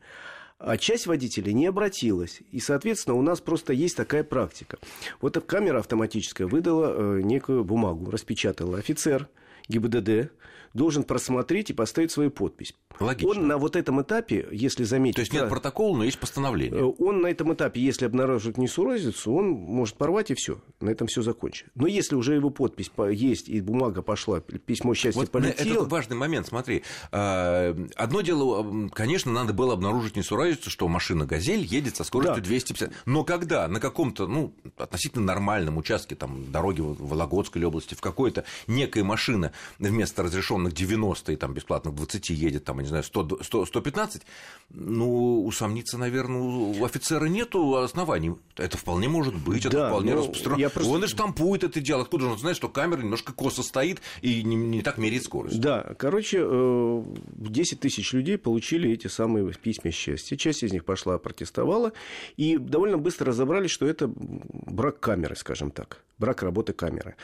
а 0.59 0.77
часть 0.77 1.07
водителей 1.07 1.53
не 1.53 1.67
обратилась. 1.67 2.41
И, 2.51 2.61
соответственно, 2.61 3.17
у 3.17 3.23
нас 3.23 3.41
просто 3.41 3.73
есть 3.73 3.97
такая 3.97 4.25
практика. 4.25 4.79
Вот 5.21 5.37
камера 5.47 5.81
автоматическая 5.81 6.47
выдала 6.47 7.19
э, 7.19 7.23
некую 7.23 7.65
бумагу, 7.65 8.11
распечатала 8.11 8.79
офицер 8.79 9.29
ГИБДД, 9.69 10.31
должен 10.75 11.05
просмотреть 11.05 11.71
и 11.71 11.73
поставить 11.73 12.11
свою 12.11 12.31
подпись. 12.31 12.75
Логично. 13.01 13.31
Он 13.31 13.47
на 13.47 13.59
вот 13.59 13.77
этом 13.77 14.03
этапе, 14.03 14.47
если 14.53 14.85
заметить... 14.85 15.17
То 15.17 15.21
есть 15.21 15.33
нет 15.33 15.49
протокола, 15.49 15.99
но 15.99 16.05
есть 16.05 16.19
постановление. 16.19 16.81
Э, 16.81 16.93
он 16.99 17.23
на 17.23 17.29
этом 17.29 17.53
этапе, 17.55 17.81
если 17.81 18.07
обнаружит 18.07 18.59
несуразицу, 18.59 19.33
он 19.33 19.51
может 19.51 19.97
порвать 19.97 20.31
и 20.31 20.35
все. 20.35 20.61
На 20.81 20.91
этом 20.91 21.07
все 21.07 21.23
закончится. 21.23 21.71
Но 21.75 21.87
если 21.87 22.15
уже 22.17 22.35
его 22.35 22.51
подпись 22.51 22.91
есть 23.13 23.49
и 23.49 23.61
бумага 23.61 24.03
пошла, 24.03 24.41
письмо 24.41 24.95
счастья 24.95 25.21
вот 25.21 25.31
полетело... 25.31 25.83
Это 25.83 25.85
важный 25.85 26.17
момент, 26.17 26.49
смотри. 26.49 26.83
А, 27.11 27.77
одно 27.97 28.21
дело, 28.21 28.89
конечно, 28.91 29.33
надо 29.33 29.53
было 29.53 29.73
обнаружить 29.73 30.17
несуразицу, 30.17 30.71
что 30.71 30.89
машина 30.89 31.27
«Газель» 31.27 31.65
едет 31.65 31.97
со 31.97 32.05
скоростью 32.05 32.37
да. 32.37 32.49
250. 32.49 32.93
Но 33.07 33.25
когда 33.25 33.67
на 33.69 33.81
каком-то, 33.81 34.27
ну, 34.27 34.55
относительно 34.77 35.25
нормальном 35.25 35.79
участке 35.79 36.15
там, 36.15 36.51
дороги 36.51 36.81
в 36.81 37.09
Вологодской 37.09 37.63
области 37.63 37.95
в 37.95 38.01
какой-то 38.01 38.45
некая 38.67 39.05
машина 39.05 39.53
вместо 39.79 40.23
разрешенных 40.65 40.73
90 40.73 41.33
и 41.33 41.37
там 41.37 41.55
бесплатных 41.55 41.95
20 41.95 42.31
едет 42.31 42.65
там 42.65 42.81
не 42.81 42.87
знаю, 42.87 43.05
100, 43.05 43.43
100, 43.43 43.67
115, 43.67 44.23
ну, 44.71 45.45
усомниться, 45.45 45.99
наверное, 45.99 46.41
у 46.41 46.85
офицера 46.85 47.27
нету 47.27 47.77
оснований. 47.77 48.35
Это 48.57 48.77
вполне 48.77 49.09
может 49.09 49.35
быть, 49.35 49.63
да, 49.65 49.69
это 49.69 49.89
вполне 49.89 50.15
распространено. 50.15 50.71
Просто... 50.71 50.93
Он 50.93 51.05
и 51.05 51.07
штампует 51.07 51.65
это 51.65 51.81
дело. 51.81 52.03
Откуда 52.03 52.25
же 52.25 52.31
он 52.33 52.39
знает, 52.39 52.57
что 52.57 52.69
камера 52.69 53.01
немножко 53.01 53.33
косо 53.33 53.63
стоит 53.63 54.01
и 54.23 54.43
не, 54.43 54.57
не 54.57 54.83
так 54.83 54.99
меряет 54.99 55.25
скорость? 55.25 55.61
Да, 55.61 55.95
короче, 55.99 56.39
10 56.39 57.73
э, 57.73 57.77
тысяч 57.77 58.13
людей 58.13 58.39
получили 58.39 58.91
эти 58.91 59.09
самые 59.09 59.51
письма 59.53 59.91
счастья. 59.91 60.37
Часть 60.37 60.63
из 60.63 60.73
них 60.73 60.85
пошла, 60.85 61.19
протестовала, 61.19 61.93
и 62.37 62.59
довольно 62.59 62.99
быстро 62.99 63.29
разобрались, 63.29 63.71
что 63.71 63.87
это 63.87 64.09
брак 64.09 65.01
камеры, 65.01 65.37
скажем 65.37 65.71
так, 65.71 66.03
брак 66.19 66.43
работы 66.43 66.73
камеры. 66.73 67.17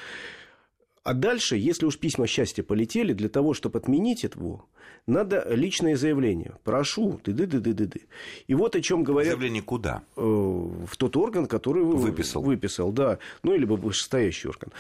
А 1.03 1.15
дальше, 1.15 1.57
если 1.57 1.87
уж 1.87 1.99
письма 1.99 2.27
счастья 2.27 2.63
полетели, 2.63 3.15
для 3.15 3.31
того, 3.31 3.55
чтобы 3.55 3.79
отменить 3.79 4.23
его, 4.23 4.67
надо 5.07 5.47
личное 5.49 5.97
заявление. 5.97 6.57
Прошу, 6.63 7.19
ты 7.25 7.33
ды 7.33 7.47
ды 7.47 7.59
ды 7.61 7.73
ды 7.73 7.87
ды 7.87 8.01
И 8.47 8.55
вот 8.55 8.77
о 8.77 8.83
чем 8.83 9.03
говорят... 9.03 9.33
Заявление 9.33 9.63
куда? 9.63 10.03
Э, 10.17 10.21
в 10.21 10.97
тот 10.99 11.17
орган, 11.17 11.47
который 11.47 11.85
выписал. 11.85 12.43
Выписал, 12.43 12.93
да. 12.93 13.19
Ну, 13.43 13.55
или 13.55 13.65
вышестоящий 13.65 14.51
орган. 14.51 14.73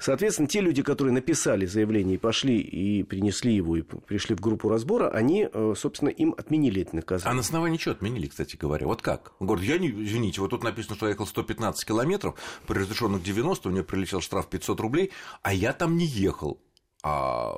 Соответственно, 0.00 0.48
те 0.48 0.60
люди, 0.60 0.82
которые 0.82 1.12
написали 1.12 1.66
заявление 1.66 2.14
и 2.14 2.18
пошли 2.18 2.58
и 2.58 3.02
принесли 3.02 3.54
его, 3.54 3.76
и 3.76 3.82
пришли 3.82 4.34
в 4.34 4.40
группу 4.40 4.68
разбора, 4.68 5.10
они, 5.10 5.46
э, 5.52 5.74
собственно, 5.76 6.08
им 6.08 6.34
отменили 6.36 6.82
это 6.82 6.96
наказание. 6.96 7.30
А 7.30 7.34
на 7.34 7.40
основании 7.40 7.76
чего 7.76 7.92
отменили, 7.92 8.26
кстати 8.26 8.56
говоря? 8.56 8.86
Вот 8.86 9.02
как? 9.02 9.32
Он 9.38 9.46
говорит, 9.46 9.68
я 9.68 9.78
не, 9.78 9.88
извините, 9.88 10.40
вот 10.40 10.50
тут 10.50 10.64
написано, 10.64 10.96
что 10.96 11.06
я 11.06 11.12
ехал 11.12 11.26
115 11.26 11.86
километров, 11.86 12.34
при 12.66 12.78
разрешенных 12.78 13.22
90 13.22 13.68
у 13.68 13.72
меня 13.72 13.82
прилетел 13.82 14.22
штраф 14.22 14.48
500 14.48 14.80
рублей, 14.80 15.10
а 15.42 15.52
я 15.52 15.74
там 15.74 15.98
не 15.98 16.06
ехал. 16.06 16.58
А 17.02 17.54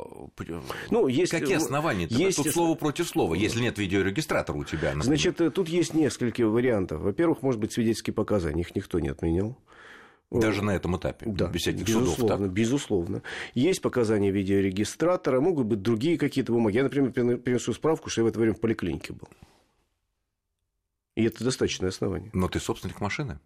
ну, 0.90 1.08
есть, 1.08 1.32
какие 1.32 1.56
основания? 1.56 2.06
Есть... 2.08 2.36
Тут 2.36 2.52
слово 2.52 2.76
против 2.76 3.08
слова, 3.08 3.34
если 3.34 3.60
нет 3.60 3.76
видеорегистратора 3.76 4.56
у 4.56 4.64
тебя. 4.64 4.94
Например. 4.94 5.04
Значит, 5.04 5.40
э, 5.40 5.50
тут 5.50 5.68
есть 5.68 5.94
несколько 5.94 6.46
вариантов. 6.46 7.00
Во-первых, 7.00 7.42
может 7.42 7.60
быть, 7.60 7.72
свидетельские 7.72 8.14
показания, 8.14 8.60
их 8.60 8.74
никто 8.76 9.00
не 9.00 9.08
отменял. 9.08 9.58
Даже 10.40 10.62
на 10.62 10.70
этом 10.74 10.96
этапе, 10.96 11.26
да, 11.26 11.48
без 11.48 11.62
всяких 11.62 11.86
безусловно, 11.86 12.14
судов. 12.14 12.38
Так? 12.38 12.50
Безусловно. 12.50 13.22
Есть 13.54 13.82
показания 13.82 14.30
видеорегистратора, 14.30 15.40
могут 15.40 15.66
быть 15.66 15.82
другие 15.82 16.18
какие-то 16.18 16.52
бумаги. 16.52 16.76
Я, 16.76 16.84
например, 16.84 17.12
принесу 17.38 17.72
справку, 17.72 18.10
что 18.10 18.22
я 18.22 18.24
в 18.24 18.28
это 18.28 18.38
время 18.38 18.54
в 18.54 18.60
поликлинике 18.60 19.12
был. 19.12 19.28
И 21.14 21.24
это 21.24 21.44
достаточное 21.44 21.90
основание. 21.90 22.30
Но 22.32 22.48
ты 22.48 22.58
собственник 22.60 23.00
машины? 23.00 23.38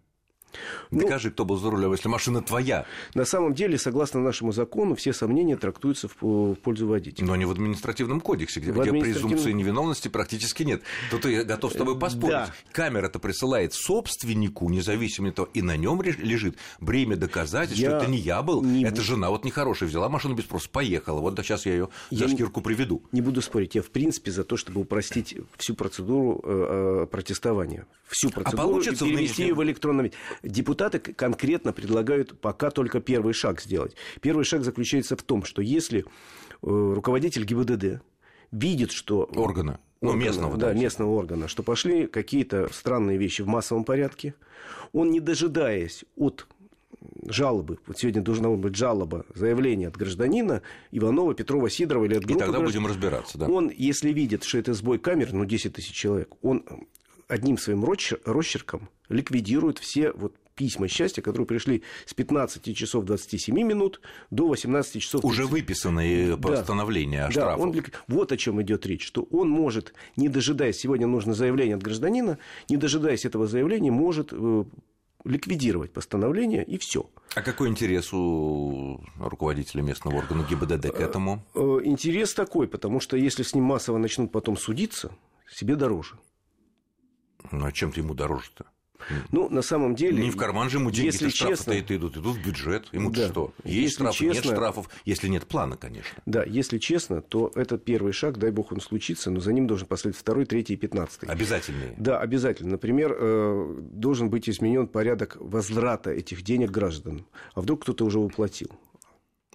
Ну, 0.91 1.01
Докажи, 1.01 1.31
кто 1.31 1.45
был 1.45 1.57
за 1.57 1.69
рулем, 1.69 1.91
если 1.91 2.07
машина 2.07 2.41
твоя. 2.41 2.85
На 3.13 3.25
самом 3.25 3.53
деле, 3.53 3.77
согласно 3.77 4.21
нашему 4.21 4.51
закону, 4.51 4.95
все 4.95 5.13
сомнения 5.13 5.57
трактуются 5.57 6.09
в 6.19 6.55
пользу 6.55 6.87
водителя. 6.87 7.25
Но 7.25 7.35
не 7.35 7.45
в 7.45 7.51
административном 7.51 8.21
кодексе, 8.21 8.59
где, 8.59 8.71
где 8.71 8.91
презумпции 8.91 9.51
невиновности 9.51 10.07
практически 10.07 10.63
нет. 10.63 10.81
Тут 11.11 11.25
я 11.25 11.43
готов 11.43 11.73
с 11.73 11.75
тобой 11.75 11.97
поспорить. 11.97 12.31
Да. 12.31 12.53
Камера-то 12.71 13.19
присылает 13.19 13.73
собственнику, 13.73 14.69
независимо 14.69 15.29
от 15.29 15.35
того, 15.35 15.49
и 15.53 15.61
на 15.61 15.77
нем 15.77 16.01
лежит 16.01 16.57
бремя 16.79 17.15
доказательств, 17.15 17.81
я 17.81 17.89
что 17.89 17.97
это 17.97 18.07
не 18.07 18.17
я 18.17 18.41
был, 18.41 18.63
не 18.63 18.83
это 18.83 19.01
жена 19.01 19.29
вот 19.29 19.45
нехорошая, 19.45 19.89
взяла 19.89 20.09
машину 20.09 20.35
без 20.35 20.43
спроса, 20.45 20.69
поехала. 20.69 21.19
Вот 21.19 21.37
сейчас 21.39 21.65
я 21.65 21.73
ее 21.73 21.89
за 22.11 22.27
шкирку 22.27 22.61
приведу. 22.61 23.03
Не 23.11 23.21
буду 23.21 23.41
спорить, 23.41 23.75
я 23.75 23.81
в 23.81 23.89
принципе 23.89 24.31
за 24.31 24.43
то, 24.43 24.57
чтобы 24.57 24.81
упростить 24.81 25.35
всю 25.57 25.75
процедуру 25.75 26.41
э, 26.43 27.03
э 27.03 27.07
протестования. 27.07 27.85
Всю 28.07 28.29
а 28.29 28.31
процедуру 28.31 28.63
а 28.63 28.67
получится 28.67 29.05
и 29.05 29.11
перевести 29.11 29.43
ее 29.43 29.53
в 29.53 29.63
электронном 29.63 30.05
виде. 30.05 30.15
Депутаты 30.47 30.99
конкретно 30.99 31.73
предлагают 31.73 32.39
пока 32.39 32.71
только 32.71 32.99
первый 32.99 33.33
шаг 33.33 33.61
сделать. 33.61 33.95
Первый 34.21 34.45
шаг 34.45 34.63
заключается 34.63 35.15
в 35.15 35.23
том, 35.23 35.43
что 35.43 35.61
если 35.61 35.99
э, 36.01 36.03
руководитель 36.61 37.43
ГИБДД 37.43 38.01
видит, 38.51 38.91
что... 38.91 39.29
Органа. 39.35 39.79
Ну, 39.99 40.13
местного, 40.13 40.57
да, 40.57 40.73
местного 40.73 41.09
органа, 41.09 41.47
что 41.47 41.63
пошли 41.63 42.05
какие-то 42.05 42.69
странные 42.71 43.17
вещи 43.17 43.41
в 43.41 43.47
массовом 43.47 43.83
порядке, 43.83 44.35
он, 44.93 45.09
не 45.09 45.19
дожидаясь 45.19 46.05
от 46.15 46.47
жалобы, 47.25 47.79
вот 47.87 47.97
сегодня 47.97 48.21
должна 48.21 48.49
быть 48.49 48.75
жалоба, 48.75 49.25
заявление 49.33 49.87
от 49.87 49.97
гражданина 49.97 50.61
Иванова, 50.91 51.33
Петрова, 51.33 51.69
Сидорова 51.69 52.05
или 52.05 52.15
от 52.15 52.25
группы... 52.25 52.37
И 52.37 52.39
тогда 52.39 52.59
граждан, 52.59 52.83
будем 52.83 52.87
разбираться, 52.87 53.37
да. 53.39 53.47
Он, 53.47 53.71
если 53.75 54.11
видит, 54.11 54.43
что 54.43 54.59
это 54.59 54.73
сбой 54.75 54.99
камер, 54.99 55.33
ну, 55.33 55.45
10 55.45 55.73
тысяч 55.73 55.93
человек, 55.93 56.29
он 56.43 56.63
одним 57.27 57.57
своим 57.57 57.83
росчерком 57.83 58.89
ликвидирует 59.09 59.79
все 59.79 60.11
вот 60.11 60.35
письма 60.55 60.87
счастья, 60.87 61.21
которые 61.21 61.45
пришли 61.45 61.83
с 62.05 62.13
15 62.13 62.75
часов 62.75 63.05
27 63.05 63.55
минут 63.55 64.01
до 64.31 64.47
18 64.47 65.01
часов. 65.01 65.21
30. 65.21 65.31
Уже 65.31 65.45
выписанные 65.45 66.35
да. 66.35 66.49
постановления 66.49 67.25
о 67.25 67.31
штрафах. 67.31 67.57
Да, 67.57 67.63
он, 67.63 67.85
вот 68.07 68.31
о 68.31 68.37
чем 68.37 68.61
идет 68.61 68.85
речь, 68.85 69.05
что 69.05 69.21
он 69.31 69.49
может, 69.49 69.93
не 70.15 70.29
дожидаясь, 70.29 70.77
сегодня 70.77 71.07
нужно 71.07 71.33
заявление 71.33 71.75
от 71.75 71.83
гражданина, 71.83 72.39
не 72.69 72.77
дожидаясь 72.77 73.23
этого 73.23 73.45
заявления, 73.45 73.91
может 73.91 74.29
э, 74.31 74.63
ликвидировать 75.23 75.93
постановление 75.93 76.63
и 76.65 76.77
все. 76.79 77.09
А 77.35 77.41
какой 77.43 77.69
интерес 77.69 78.11
у 78.11 78.99
руководителя 79.19 79.83
местного 79.83 80.17
органа 80.17 80.43
ГИБДД 80.43 80.91
к 80.91 80.99
этому? 80.99 81.45
Э, 81.53 81.59
э, 81.59 81.85
интерес 81.85 82.33
такой, 82.33 82.67
потому 82.67 82.99
что 82.99 83.15
если 83.15 83.43
с 83.43 83.53
ним 83.53 83.65
массово 83.65 83.99
начнут 83.99 84.31
потом 84.31 84.57
судиться, 84.57 85.11
себе 85.49 85.75
дороже. 85.75 86.15
Ну, 87.51 87.65
а 87.65 87.71
чем-то 87.71 87.99
ему 87.99 88.13
дороже-то? 88.13 88.65
Ну, 89.31 89.49
на 89.49 89.61
самом 89.61 89.95
деле... 89.95 90.23
Не 90.23 90.31
в 90.31 90.37
карман 90.37 90.69
же 90.69 90.77
ему 90.77 90.91
деньги, 90.91 91.07
если 91.07 91.29
штрафы-то 91.29 91.95
идут, 91.95 92.17
идут 92.17 92.37
в 92.37 92.43
бюджет. 92.43 92.87
Ему 92.91 93.11
да. 93.11 93.27
что? 93.27 93.53
Есть 93.63 93.93
штрафы, 93.93 94.17
честно, 94.17 94.33
нет 94.33 94.43
штрафов, 94.43 94.89
если 95.05 95.27
нет 95.27 95.45
плана, 95.47 95.77
конечно. 95.77 96.21
Да, 96.25 96.43
если 96.43 96.77
честно, 96.77 97.21
то 97.21 97.51
это 97.55 97.77
первый 97.77 98.11
шаг, 98.11 98.37
дай 98.37 98.51
бог 98.51 98.71
он 98.71 98.81
случится, 98.81 99.29
но 99.31 99.39
за 99.39 99.53
ним 99.53 99.67
должен 99.67 99.87
последовать 99.87 100.19
второй, 100.19 100.45
третий 100.45 100.73
и 100.73 100.77
пятнадцатый. 100.77 101.29
Обязательные? 101.29 101.93
Да, 101.97 102.19
обязательно. 102.19 102.71
Например, 102.71 103.15
э, 103.17 103.75
должен 103.91 104.29
быть 104.29 104.49
изменен 104.49 104.87
порядок 104.87 105.37
возврата 105.39 106.11
этих 106.11 106.41
денег 106.41 106.71
гражданам. 106.71 107.25
А 107.53 107.61
вдруг 107.61 107.83
кто-то 107.83 108.03
уже 108.03 108.19
уплатил? 108.19 108.71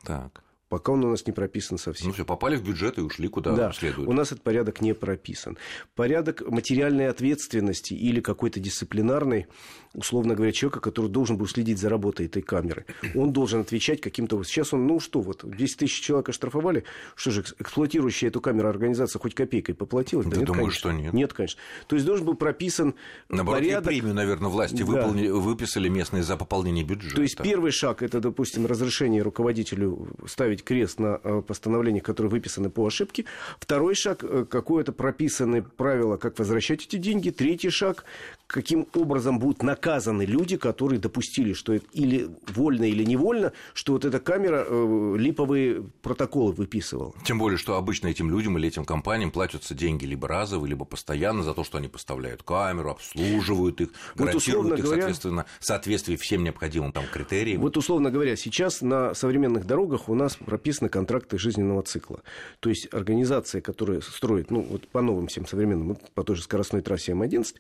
Так 0.04 0.42
пока 0.72 0.92
он 0.92 1.04
у 1.04 1.10
нас 1.10 1.26
не 1.26 1.34
прописан 1.34 1.76
совсем. 1.76 2.06
Ну 2.06 2.14
все, 2.14 2.24
попали 2.24 2.56
в 2.56 2.64
бюджет 2.64 2.96
и 2.96 3.02
ушли 3.02 3.28
куда 3.28 3.52
да, 3.52 3.72
следует. 3.74 4.08
У 4.08 4.12
нас 4.14 4.28
этот 4.32 4.40
порядок 4.42 4.80
не 4.80 4.94
прописан. 4.94 5.58
Порядок 5.94 6.48
материальной 6.48 7.10
ответственности 7.10 7.92
или 7.92 8.22
какой-то 8.22 8.58
дисциплинарной, 8.58 9.48
условно 9.92 10.34
говоря, 10.34 10.50
человека, 10.50 10.80
который 10.80 11.10
должен 11.10 11.36
был 11.36 11.46
следить 11.46 11.78
за 11.78 11.90
работой 11.90 12.24
этой 12.24 12.40
камеры. 12.40 12.86
Он 13.14 13.34
должен 13.34 13.60
отвечать 13.60 14.00
каким-то... 14.00 14.42
Сейчас 14.44 14.72
он, 14.72 14.86
ну 14.86 14.98
что, 14.98 15.20
вот 15.20 15.44
10 15.44 15.76
тысяч 15.76 16.00
человек 16.00 16.30
оштрафовали, 16.30 16.84
что 17.16 17.30
же, 17.32 17.44
эксплуатирующая 17.58 18.30
эту 18.30 18.40
камеру 18.40 18.70
организация 18.70 19.20
хоть 19.20 19.34
копейкой 19.34 19.74
поплатила? 19.74 20.24
Да, 20.24 20.38
нет, 20.38 20.46
думаю, 20.46 20.62
конечно. 20.62 20.78
что 20.78 20.92
нет. 20.92 21.12
Нет, 21.12 21.34
конечно. 21.34 21.60
То 21.86 21.96
есть 21.96 22.06
должен 22.06 22.24
был 22.24 22.32
прописан 22.32 22.94
Наоборот, 23.28 23.60
порядок... 23.60 23.88
премию, 23.88 24.14
наверное, 24.14 24.48
власти 24.48 24.78
да. 24.78 24.84
выполни... 24.86 25.28
выписали 25.28 25.90
местные 25.90 26.22
за 26.22 26.38
пополнение 26.38 26.82
бюджета. 26.82 27.16
То 27.16 27.22
есть 27.22 27.36
первый 27.36 27.72
шаг, 27.72 28.02
это, 28.02 28.20
допустим, 28.20 28.64
разрешение 28.64 29.20
руководителю 29.20 30.08
ставить 30.26 30.61
поставить 30.62 30.64
крест 30.64 31.00
на 31.00 31.20
э, 31.22 31.42
постановлениях, 31.46 32.04
которые 32.04 32.30
выписаны 32.30 32.70
по 32.70 32.86
ошибке. 32.86 33.24
Второй 33.58 33.94
шаг 33.94 34.24
э,– 34.24 34.44
какое-то 34.50 34.92
прописанное 34.92 35.62
правило, 35.62 36.16
как 36.16 36.38
возвращать 36.38 36.86
эти 36.86 36.96
деньги. 36.96 37.30
Третий 37.30 37.70
шаг– 37.70 38.04
каким 38.52 38.86
образом 38.94 39.38
будут 39.38 39.62
наказаны 39.62 40.24
люди, 40.24 40.58
которые 40.58 41.00
допустили, 41.00 41.54
что 41.54 41.72
это 41.72 41.86
или 41.92 42.28
вольно, 42.48 42.84
или 42.84 43.02
невольно, 43.02 43.52
что 43.72 43.94
вот 43.94 44.04
эта 44.04 44.20
камера 44.20 44.64
э, 44.68 45.14
липовые 45.18 45.84
протоколы 46.02 46.52
выписывала. 46.52 47.14
Тем 47.24 47.38
более, 47.38 47.56
что 47.56 47.76
обычно 47.76 48.08
этим 48.08 48.30
людям 48.30 48.58
или 48.58 48.68
этим 48.68 48.84
компаниям 48.84 49.30
платятся 49.30 49.74
деньги 49.74 50.04
либо 50.04 50.28
разовые, 50.28 50.68
либо 50.68 50.84
постоянно 50.84 51.42
за 51.42 51.54
то, 51.54 51.64
что 51.64 51.78
они 51.78 51.88
поставляют 51.88 52.42
камеру, 52.42 52.90
обслуживают 52.90 53.80
их, 53.80 53.88
вот 54.16 54.26
гарантируют 54.26 54.78
их, 54.78 54.84
говоря, 54.84 55.00
соответственно, 55.00 55.46
соответствие 55.58 56.18
всем 56.18 56.44
необходимым 56.44 56.92
там 56.92 57.04
критериям. 57.10 57.62
Вот, 57.62 57.78
условно 57.78 58.10
говоря, 58.10 58.36
сейчас 58.36 58.82
на 58.82 59.14
современных 59.14 59.66
дорогах 59.66 60.10
у 60.10 60.14
нас 60.14 60.36
прописаны 60.36 60.90
контракты 60.90 61.38
жизненного 61.38 61.82
цикла. 61.82 62.20
То 62.60 62.68
есть 62.68 62.92
организация, 62.92 63.62
которая 63.62 64.02
строит, 64.02 64.50
ну, 64.50 64.60
вот 64.60 64.86
по 64.88 65.00
новым 65.00 65.28
всем 65.28 65.46
современным, 65.46 65.96
по 66.12 66.22
той 66.22 66.36
же 66.36 66.42
скоростной 66.42 66.82
трассе 66.82 67.12
М11, 67.12 67.54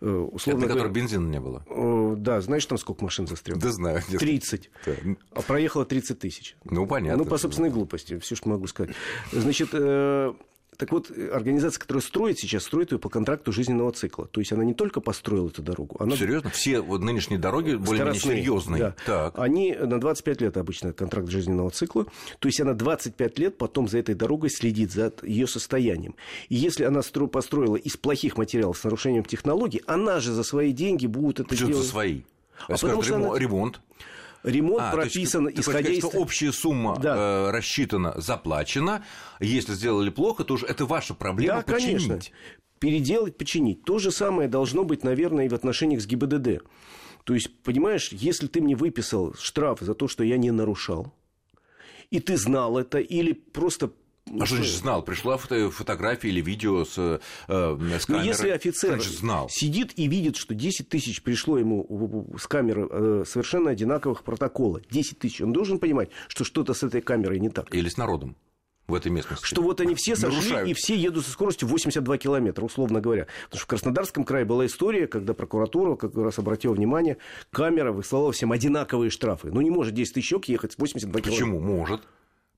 э, 0.00 0.28
условно 0.38 0.64
Это 0.64 0.68
на 0.68 0.74
которой 0.74 0.92
бензина 0.92 1.28
не 1.28 1.40
было? 1.40 1.62
Э, 1.68 2.14
да, 2.16 2.40
знаешь, 2.40 2.64
там 2.66 2.78
сколько 2.78 3.04
машин 3.04 3.26
застряло? 3.26 3.60
Да 3.60 3.70
знаю. 3.70 4.02
30. 4.08 4.70
Да. 4.86 4.92
А 5.32 5.42
проехало 5.42 5.84
30 5.84 6.18
тысяч. 6.18 6.56
Ну, 6.64 6.86
понятно. 6.86 7.22
Ну, 7.22 7.28
по 7.28 7.38
собственной 7.38 7.70
глупости, 7.70 8.18
все, 8.18 8.34
что 8.34 8.48
могу 8.48 8.66
сказать. 8.66 8.94
Значит, 9.32 9.70
э, 9.72 10.32
так 10.78 10.92
вот, 10.92 11.10
организация, 11.10 11.80
которая 11.80 12.02
строит 12.02 12.38
сейчас, 12.38 12.62
строит 12.62 12.92
ее 12.92 13.00
по 13.00 13.08
контракту 13.08 13.50
жизненного 13.50 13.90
цикла. 13.90 14.26
То 14.28 14.40
есть 14.40 14.52
она 14.52 14.64
не 14.64 14.74
только 14.74 15.00
построила 15.00 15.48
эту 15.48 15.60
дорогу. 15.60 15.96
Она... 15.98 16.16
Серьезно? 16.16 16.50
Все 16.50 16.80
вот 16.80 17.02
нынешние 17.02 17.40
дороги 17.40 17.74
более-менее 17.74 18.20
серьезные. 18.20 18.78
Да. 18.78 18.94
Так. 19.04 19.38
Они 19.38 19.74
на 19.74 19.98
25 19.98 20.40
лет 20.40 20.56
обычно 20.56 20.92
контракт 20.92 21.28
жизненного 21.28 21.70
цикла. 21.70 22.06
То 22.38 22.46
есть 22.46 22.60
она 22.60 22.74
25 22.74 23.38
лет 23.40 23.58
потом 23.58 23.88
за 23.88 23.98
этой 23.98 24.14
дорогой 24.14 24.50
следит 24.50 24.92
за 24.92 25.12
ее 25.24 25.48
состоянием. 25.48 26.14
И 26.48 26.54
если 26.54 26.84
она 26.84 27.00
построила 27.02 27.74
из 27.74 27.96
плохих 27.96 28.36
материалов 28.36 28.78
с 28.78 28.84
нарушением 28.84 29.24
технологий, 29.24 29.82
она 29.86 30.20
же 30.20 30.32
за 30.32 30.44
свои 30.44 30.70
деньги 30.72 31.08
будет 31.08 31.40
это 31.40 31.48
Почему 31.48 31.70
делать. 31.70 31.84
за 31.84 31.90
свои? 31.90 32.20
А 32.68 32.78
потому 32.78 33.02
что 33.02 33.36
ремонт, 33.36 33.76
она... 33.76 33.84
ремонт 34.42 34.80
а, 34.80 34.92
прописан, 34.92 35.48
есть, 35.48 35.60
исходя 35.60 35.90
из... 35.90 35.98
что 35.98 36.08
общая 36.08 36.52
сумма 36.52 36.98
да. 36.98 37.16
э, 37.16 37.50
рассчитана, 37.50 38.14
заплачена. 38.16 39.04
Если 39.40 39.74
сделали 39.74 40.10
плохо, 40.10 40.44
то 40.44 40.54
уже 40.54 40.66
это 40.66 40.86
ваша 40.86 41.14
проблема 41.14 41.64
да, 41.66 41.72
починить. 41.72 42.06
Конечно. 42.08 42.34
Переделать, 42.78 43.36
починить. 43.36 43.84
То 43.84 43.98
же 43.98 44.10
самое 44.10 44.48
должно 44.48 44.84
быть, 44.84 45.02
наверное, 45.02 45.46
и 45.46 45.48
в 45.48 45.54
отношениях 45.54 46.00
с 46.00 46.06
ГИБДД. 46.06 46.62
То 47.24 47.34
есть, 47.34 47.62
понимаешь, 47.62 48.10
если 48.12 48.46
ты 48.46 48.60
мне 48.60 48.76
выписал 48.76 49.34
штраф 49.34 49.80
за 49.80 49.94
то, 49.94 50.08
что 50.08 50.24
я 50.24 50.38
не 50.38 50.50
нарушал, 50.50 51.12
и 52.10 52.20
ты 52.20 52.36
знал 52.36 52.78
это, 52.78 52.98
или 52.98 53.32
просто 53.32 53.92
а 54.40 54.46
что 54.46 54.56
значит 54.56 54.74
знал? 54.74 55.02
Пришла 55.02 55.36
фото 55.36 55.70
фотография 55.70 56.28
или 56.28 56.40
видео 56.40 56.84
с, 56.84 56.98
э, 56.98 57.18
с 57.48 58.06
камеры? 58.06 58.06
Ну, 58.08 58.22
если 58.22 58.50
офицер 58.50 58.94
значит, 58.94 59.12
знал? 59.12 59.48
сидит 59.48 59.92
и 59.96 60.06
видит, 60.08 60.36
что 60.36 60.54
10 60.54 60.88
тысяч 60.88 61.22
пришло 61.22 61.58
ему 61.58 62.26
с 62.38 62.46
камеры 62.46 62.88
э, 62.90 63.24
совершенно 63.26 63.70
одинаковых 63.70 64.22
протокола, 64.22 64.80
10 64.90 65.18
тысяч, 65.18 65.40
он 65.40 65.52
должен 65.52 65.78
понимать, 65.78 66.10
что 66.28 66.44
что-то 66.44 66.74
с 66.74 66.82
этой 66.82 67.00
камерой 67.00 67.40
не 67.40 67.50
так. 67.50 67.74
Или 67.74 67.88
с 67.88 67.96
народом 67.96 68.36
в 68.88 68.94
этой 68.94 69.12
местности. 69.12 69.44
Что 69.44 69.62
вот 69.62 69.80
они 69.80 69.94
все 69.94 70.16
сошли 70.16 70.38
Нарушают. 70.38 70.68
и 70.68 70.72
все 70.72 70.96
едут 70.96 71.24
со 71.26 71.30
скоростью 71.30 71.68
82 71.68 72.18
километра, 72.18 72.64
условно 72.64 73.00
говоря. 73.00 73.26
Потому 73.44 73.58
что 73.58 73.64
в 73.64 73.66
Краснодарском 73.66 74.24
крае 74.24 74.46
была 74.46 74.64
история, 74.66 75.06
когда 75.06 75.34
прокуратура 75.34 75.94
как 75.94 76.16
раз 76.16 76.38
обратила 76.38 76.72
внимание, 76.72 77.18
камера 77.50 77.92
выслала 77.92 78.32
всем 78.32 78.50
одинаковые 78.50 79.10
штрафы. 79.10 79.50
Ну, 79.52 79.60
не 79.60 79.70
может 79.70 79.92
10 79.94 80.14
тысяч 80.14 80.32
ехать 80.46 80.72
с 80.72 80.78
82 80.78 81.20
километра. 81.20 81.30
Почему? 81.30 81.60
Может. 81.60 82.00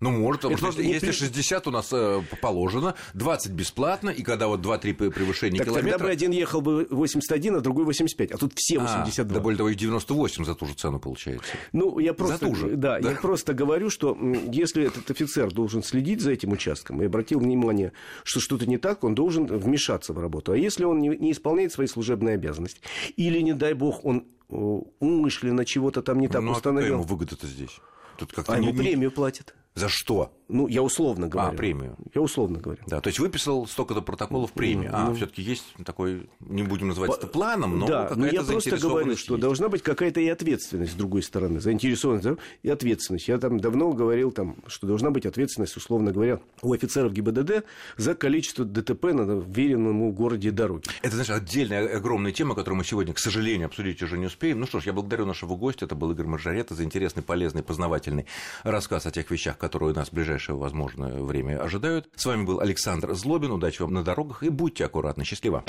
Ну, 0.00 0.10
может, 0.10 0.42
потому 0.42 0.72
что 0.72 0.80
если 0.80 1.12
60 1.12 1.66
у 1.66 1.70
нас 1.70 1.90
э, 1.92 2.22
положено, 2.40 2.94
20 3.12 3.52
бесплатно, 3.52 4.08
и 4.08 4.22
когда 4.22 4.48
вот 4.48 4.60
2-3 4.60 5.10
превышения 5.10 5.58
так 5.58 5.68
километра... 5.68 5.90
тогда 5.92 6.04
бы 6.06 6.10
один 6.10 6.30
ехал 6.30 6.62
бы 6.62 6.86
81, 6.90 7.56
а 7.56 7.60
другой 7.60 7.84
85, 7.84 8.32
а 8.32 8.38
тут 8.38 8.52
все 8.56 8.78
82. 8.78 9.30
А, 9.30 9.34
да 9.34 9.40
более 9.42 9.58
того, 9.58 9.68
и 9.68 9.74
98 9.74 10.44
за 10.46 10.54
ту 10.54 10.64
же 10.64 10.74
цену 10.74 11.00
получается. 11.00 11.52
Ну, 11.72 11.98
я 11.98 12.14
просто... 12.14 12.38
За 12.38 12.46
ту 12.46 12.54
же. 12.54 12.76
Да, 12.76 12.98
да, 12.98 13.10
я 13.10 13.16
просто 13.16 13.52
говорю, 13.52 13.90
что 13.90 14.16
если 14.50 14.86
этот 14.86 15.10
офицер 15.10 15.52
должен 15.52 15.82
следить 15.82 16.22
за 16.22 16.32
этим 16.32 16.52
участком 16.52 17.02
и 17.02 17.04
обратил 17.04 17.40
внимание, 17.40 17.92
что 18.24 18.40
что-то 18.40 18.64
не 18.64 18.78
так, 18.78 19.04
он 19.04 19.14
должен 19.14 19.46
вмешаться 19.46 20.14
в 20.14 20.18
работу. 20.18 20.52
А 20.52 20.56
если 20.56 20.84
он 20.84 21.00
не, 21.00 21.08
не 21.10 21.32
исполняет 21.32 21.72
свои 21.72 21.86
служебные 21.86 22.36
обязанности, 22.36 22.80
или, 23.16 23.40
не 23.40 23.52
дай 23.52 23.74
бог, 23.74 24.02
он 24.06 24.24
э, 24.48 24.54
умышленно 24.54 25.66
чего-то 25.66 26.00
там 26.00 26.20
не 26.20 26.28
так 26.28 26.40
ну, 26.40 26.52
установил... 26.52 26.86
а 26.86 26.88
какая 26.88 26.98
ему 27.00 27.02
выгода-то 27.02 27.46
здесь? 27.46 27.80
Тут 28.16 28.32
как-то 28.32 28.54
а 28.54 28.56
ему 28.56 28.70
не... 28.70 28.78
премию 28.78 29.10
платят. 29.10 29.54
За 29.74 29.88
что? 29.88 30.32
Ну, 30.48 30.66
я 30.66 30.82
условно 30.82 31.28
говорю. 31.28 31.52
А, 31.52 31.52
премию. 31.52 31.96
Я 32.12 32.20
условно 32.20 32.58
говорю. 32.58 32.82
Да, 32.88 33.00
то 33.00 33.08
есть 33.08 33.20
выписал 33.20 33.68
столько-то 33.68 34.02
протоколов 34.02 34.52
премии. 34.52 34.90
А, 34.92 35.06
Ну, 35.06 35.14
все-таки 35.14 35.42
есть 35.42 35.64
такой, 35.84 36.28
не 36.40 36.64
будем 36.64 36.88
называть 36.88 37.12
это 37.12 37.28
планом, 37.28 37.78
но 37.78 37.86
да, 37.86 38.12
но 38.16 38.26
я 38.26 38.42
просто 38.42 38.76
говорю, 38.76 39.16
что 39.16 39.34
есть. 39.34 39.42
должна 39.42 39.68
быть 39.68 39.82
какая-то 39.82 40.20
и 40.20 40.28
ответственность 40.28 40.92
с 40.92 40.94
другой 40.96 41.22
стороны, 41.22 41.60
заинтересованность 41.60 42.24
да, 42.26 42.36
и 42.64 42.68
ответственность. 42.68 43.28
Я 43.28 43.38
там 43.38 43.60
давно 43.60 43.92
говорил, 43.92 44.32
там, 44.32 44.56
что 44.66 44.88
должна 44.88 45.12
быть 45.12 45.24
ответственность, 45.24 45.76
условно 45.76 46.10
говоря, 46.10 46.40
у 46.62 46.72
офицеров 46.72 47.12
ГИБДД 47.12 47.64
за 47.96 48.14
количество 48.16 48.64
ДТП 48.64 49.04
на 49.04 49.40
веренном 49.40 50.10
городе 50.12 50.50
дороге. 50.50 50.90
Это, 51.02 51.14
знаешь, 51.14 51.30
отдельная 51.30 51.96
огромная 51.96 52.32
тема, 52.32 52.56
которую 52.56 52.78
мы 52.78 52.84
сегодня, 52.84 53.14
к 53.14 53.20
сожалению, 53.20 53.66
обсудить 53.66 54.02
уже 54.02 54.18
не 54.18 54.26
успеем. 54.26 54.58
Ну 54.58 54.66
что 54.66 54.80
ж, 54.80 54.86
я 54.86 54.92
благодарю 54.92 55.26
нашего 55.26 55.54
гостя. 55.54 55.84
Это 55.84 55.94
был 55.94 56.10
Игорь 56.10 56.26
Маржарета 56.26 56.74
за 56.74 56.82
интересный, 56.82 57.22
полезный, 57.22 57.62
познавательный 57.62 58.26
рассказ 58.64 59.06
о 59.06 59.12
тех 59.12 59.30
вещах, 59.30 59.56
которые 59.60 59.94
нас 59.94 60.08
в 60.08 60.14
ближайшее 60.14 60.56
возможное 60.56 61.22
время 61.22 61.62
ожидают. 61.62 62.08
С 62.16 62.24
вами 62.24 62.44
был 62.44 62.60
Александр 62.60 63.14
Злобин. 63.14 63.52
Удачи 63.52 63.82
вам 63.82 63.92
на 63.92 64.02
дорогах 64.02 64.42
и 64.42 64.48
будьте 64.48 64.86
аккуратны. 64.86 65.24
Счастливо. 65.24 65.64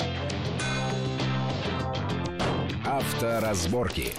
Авторазборки. 2.84 4.12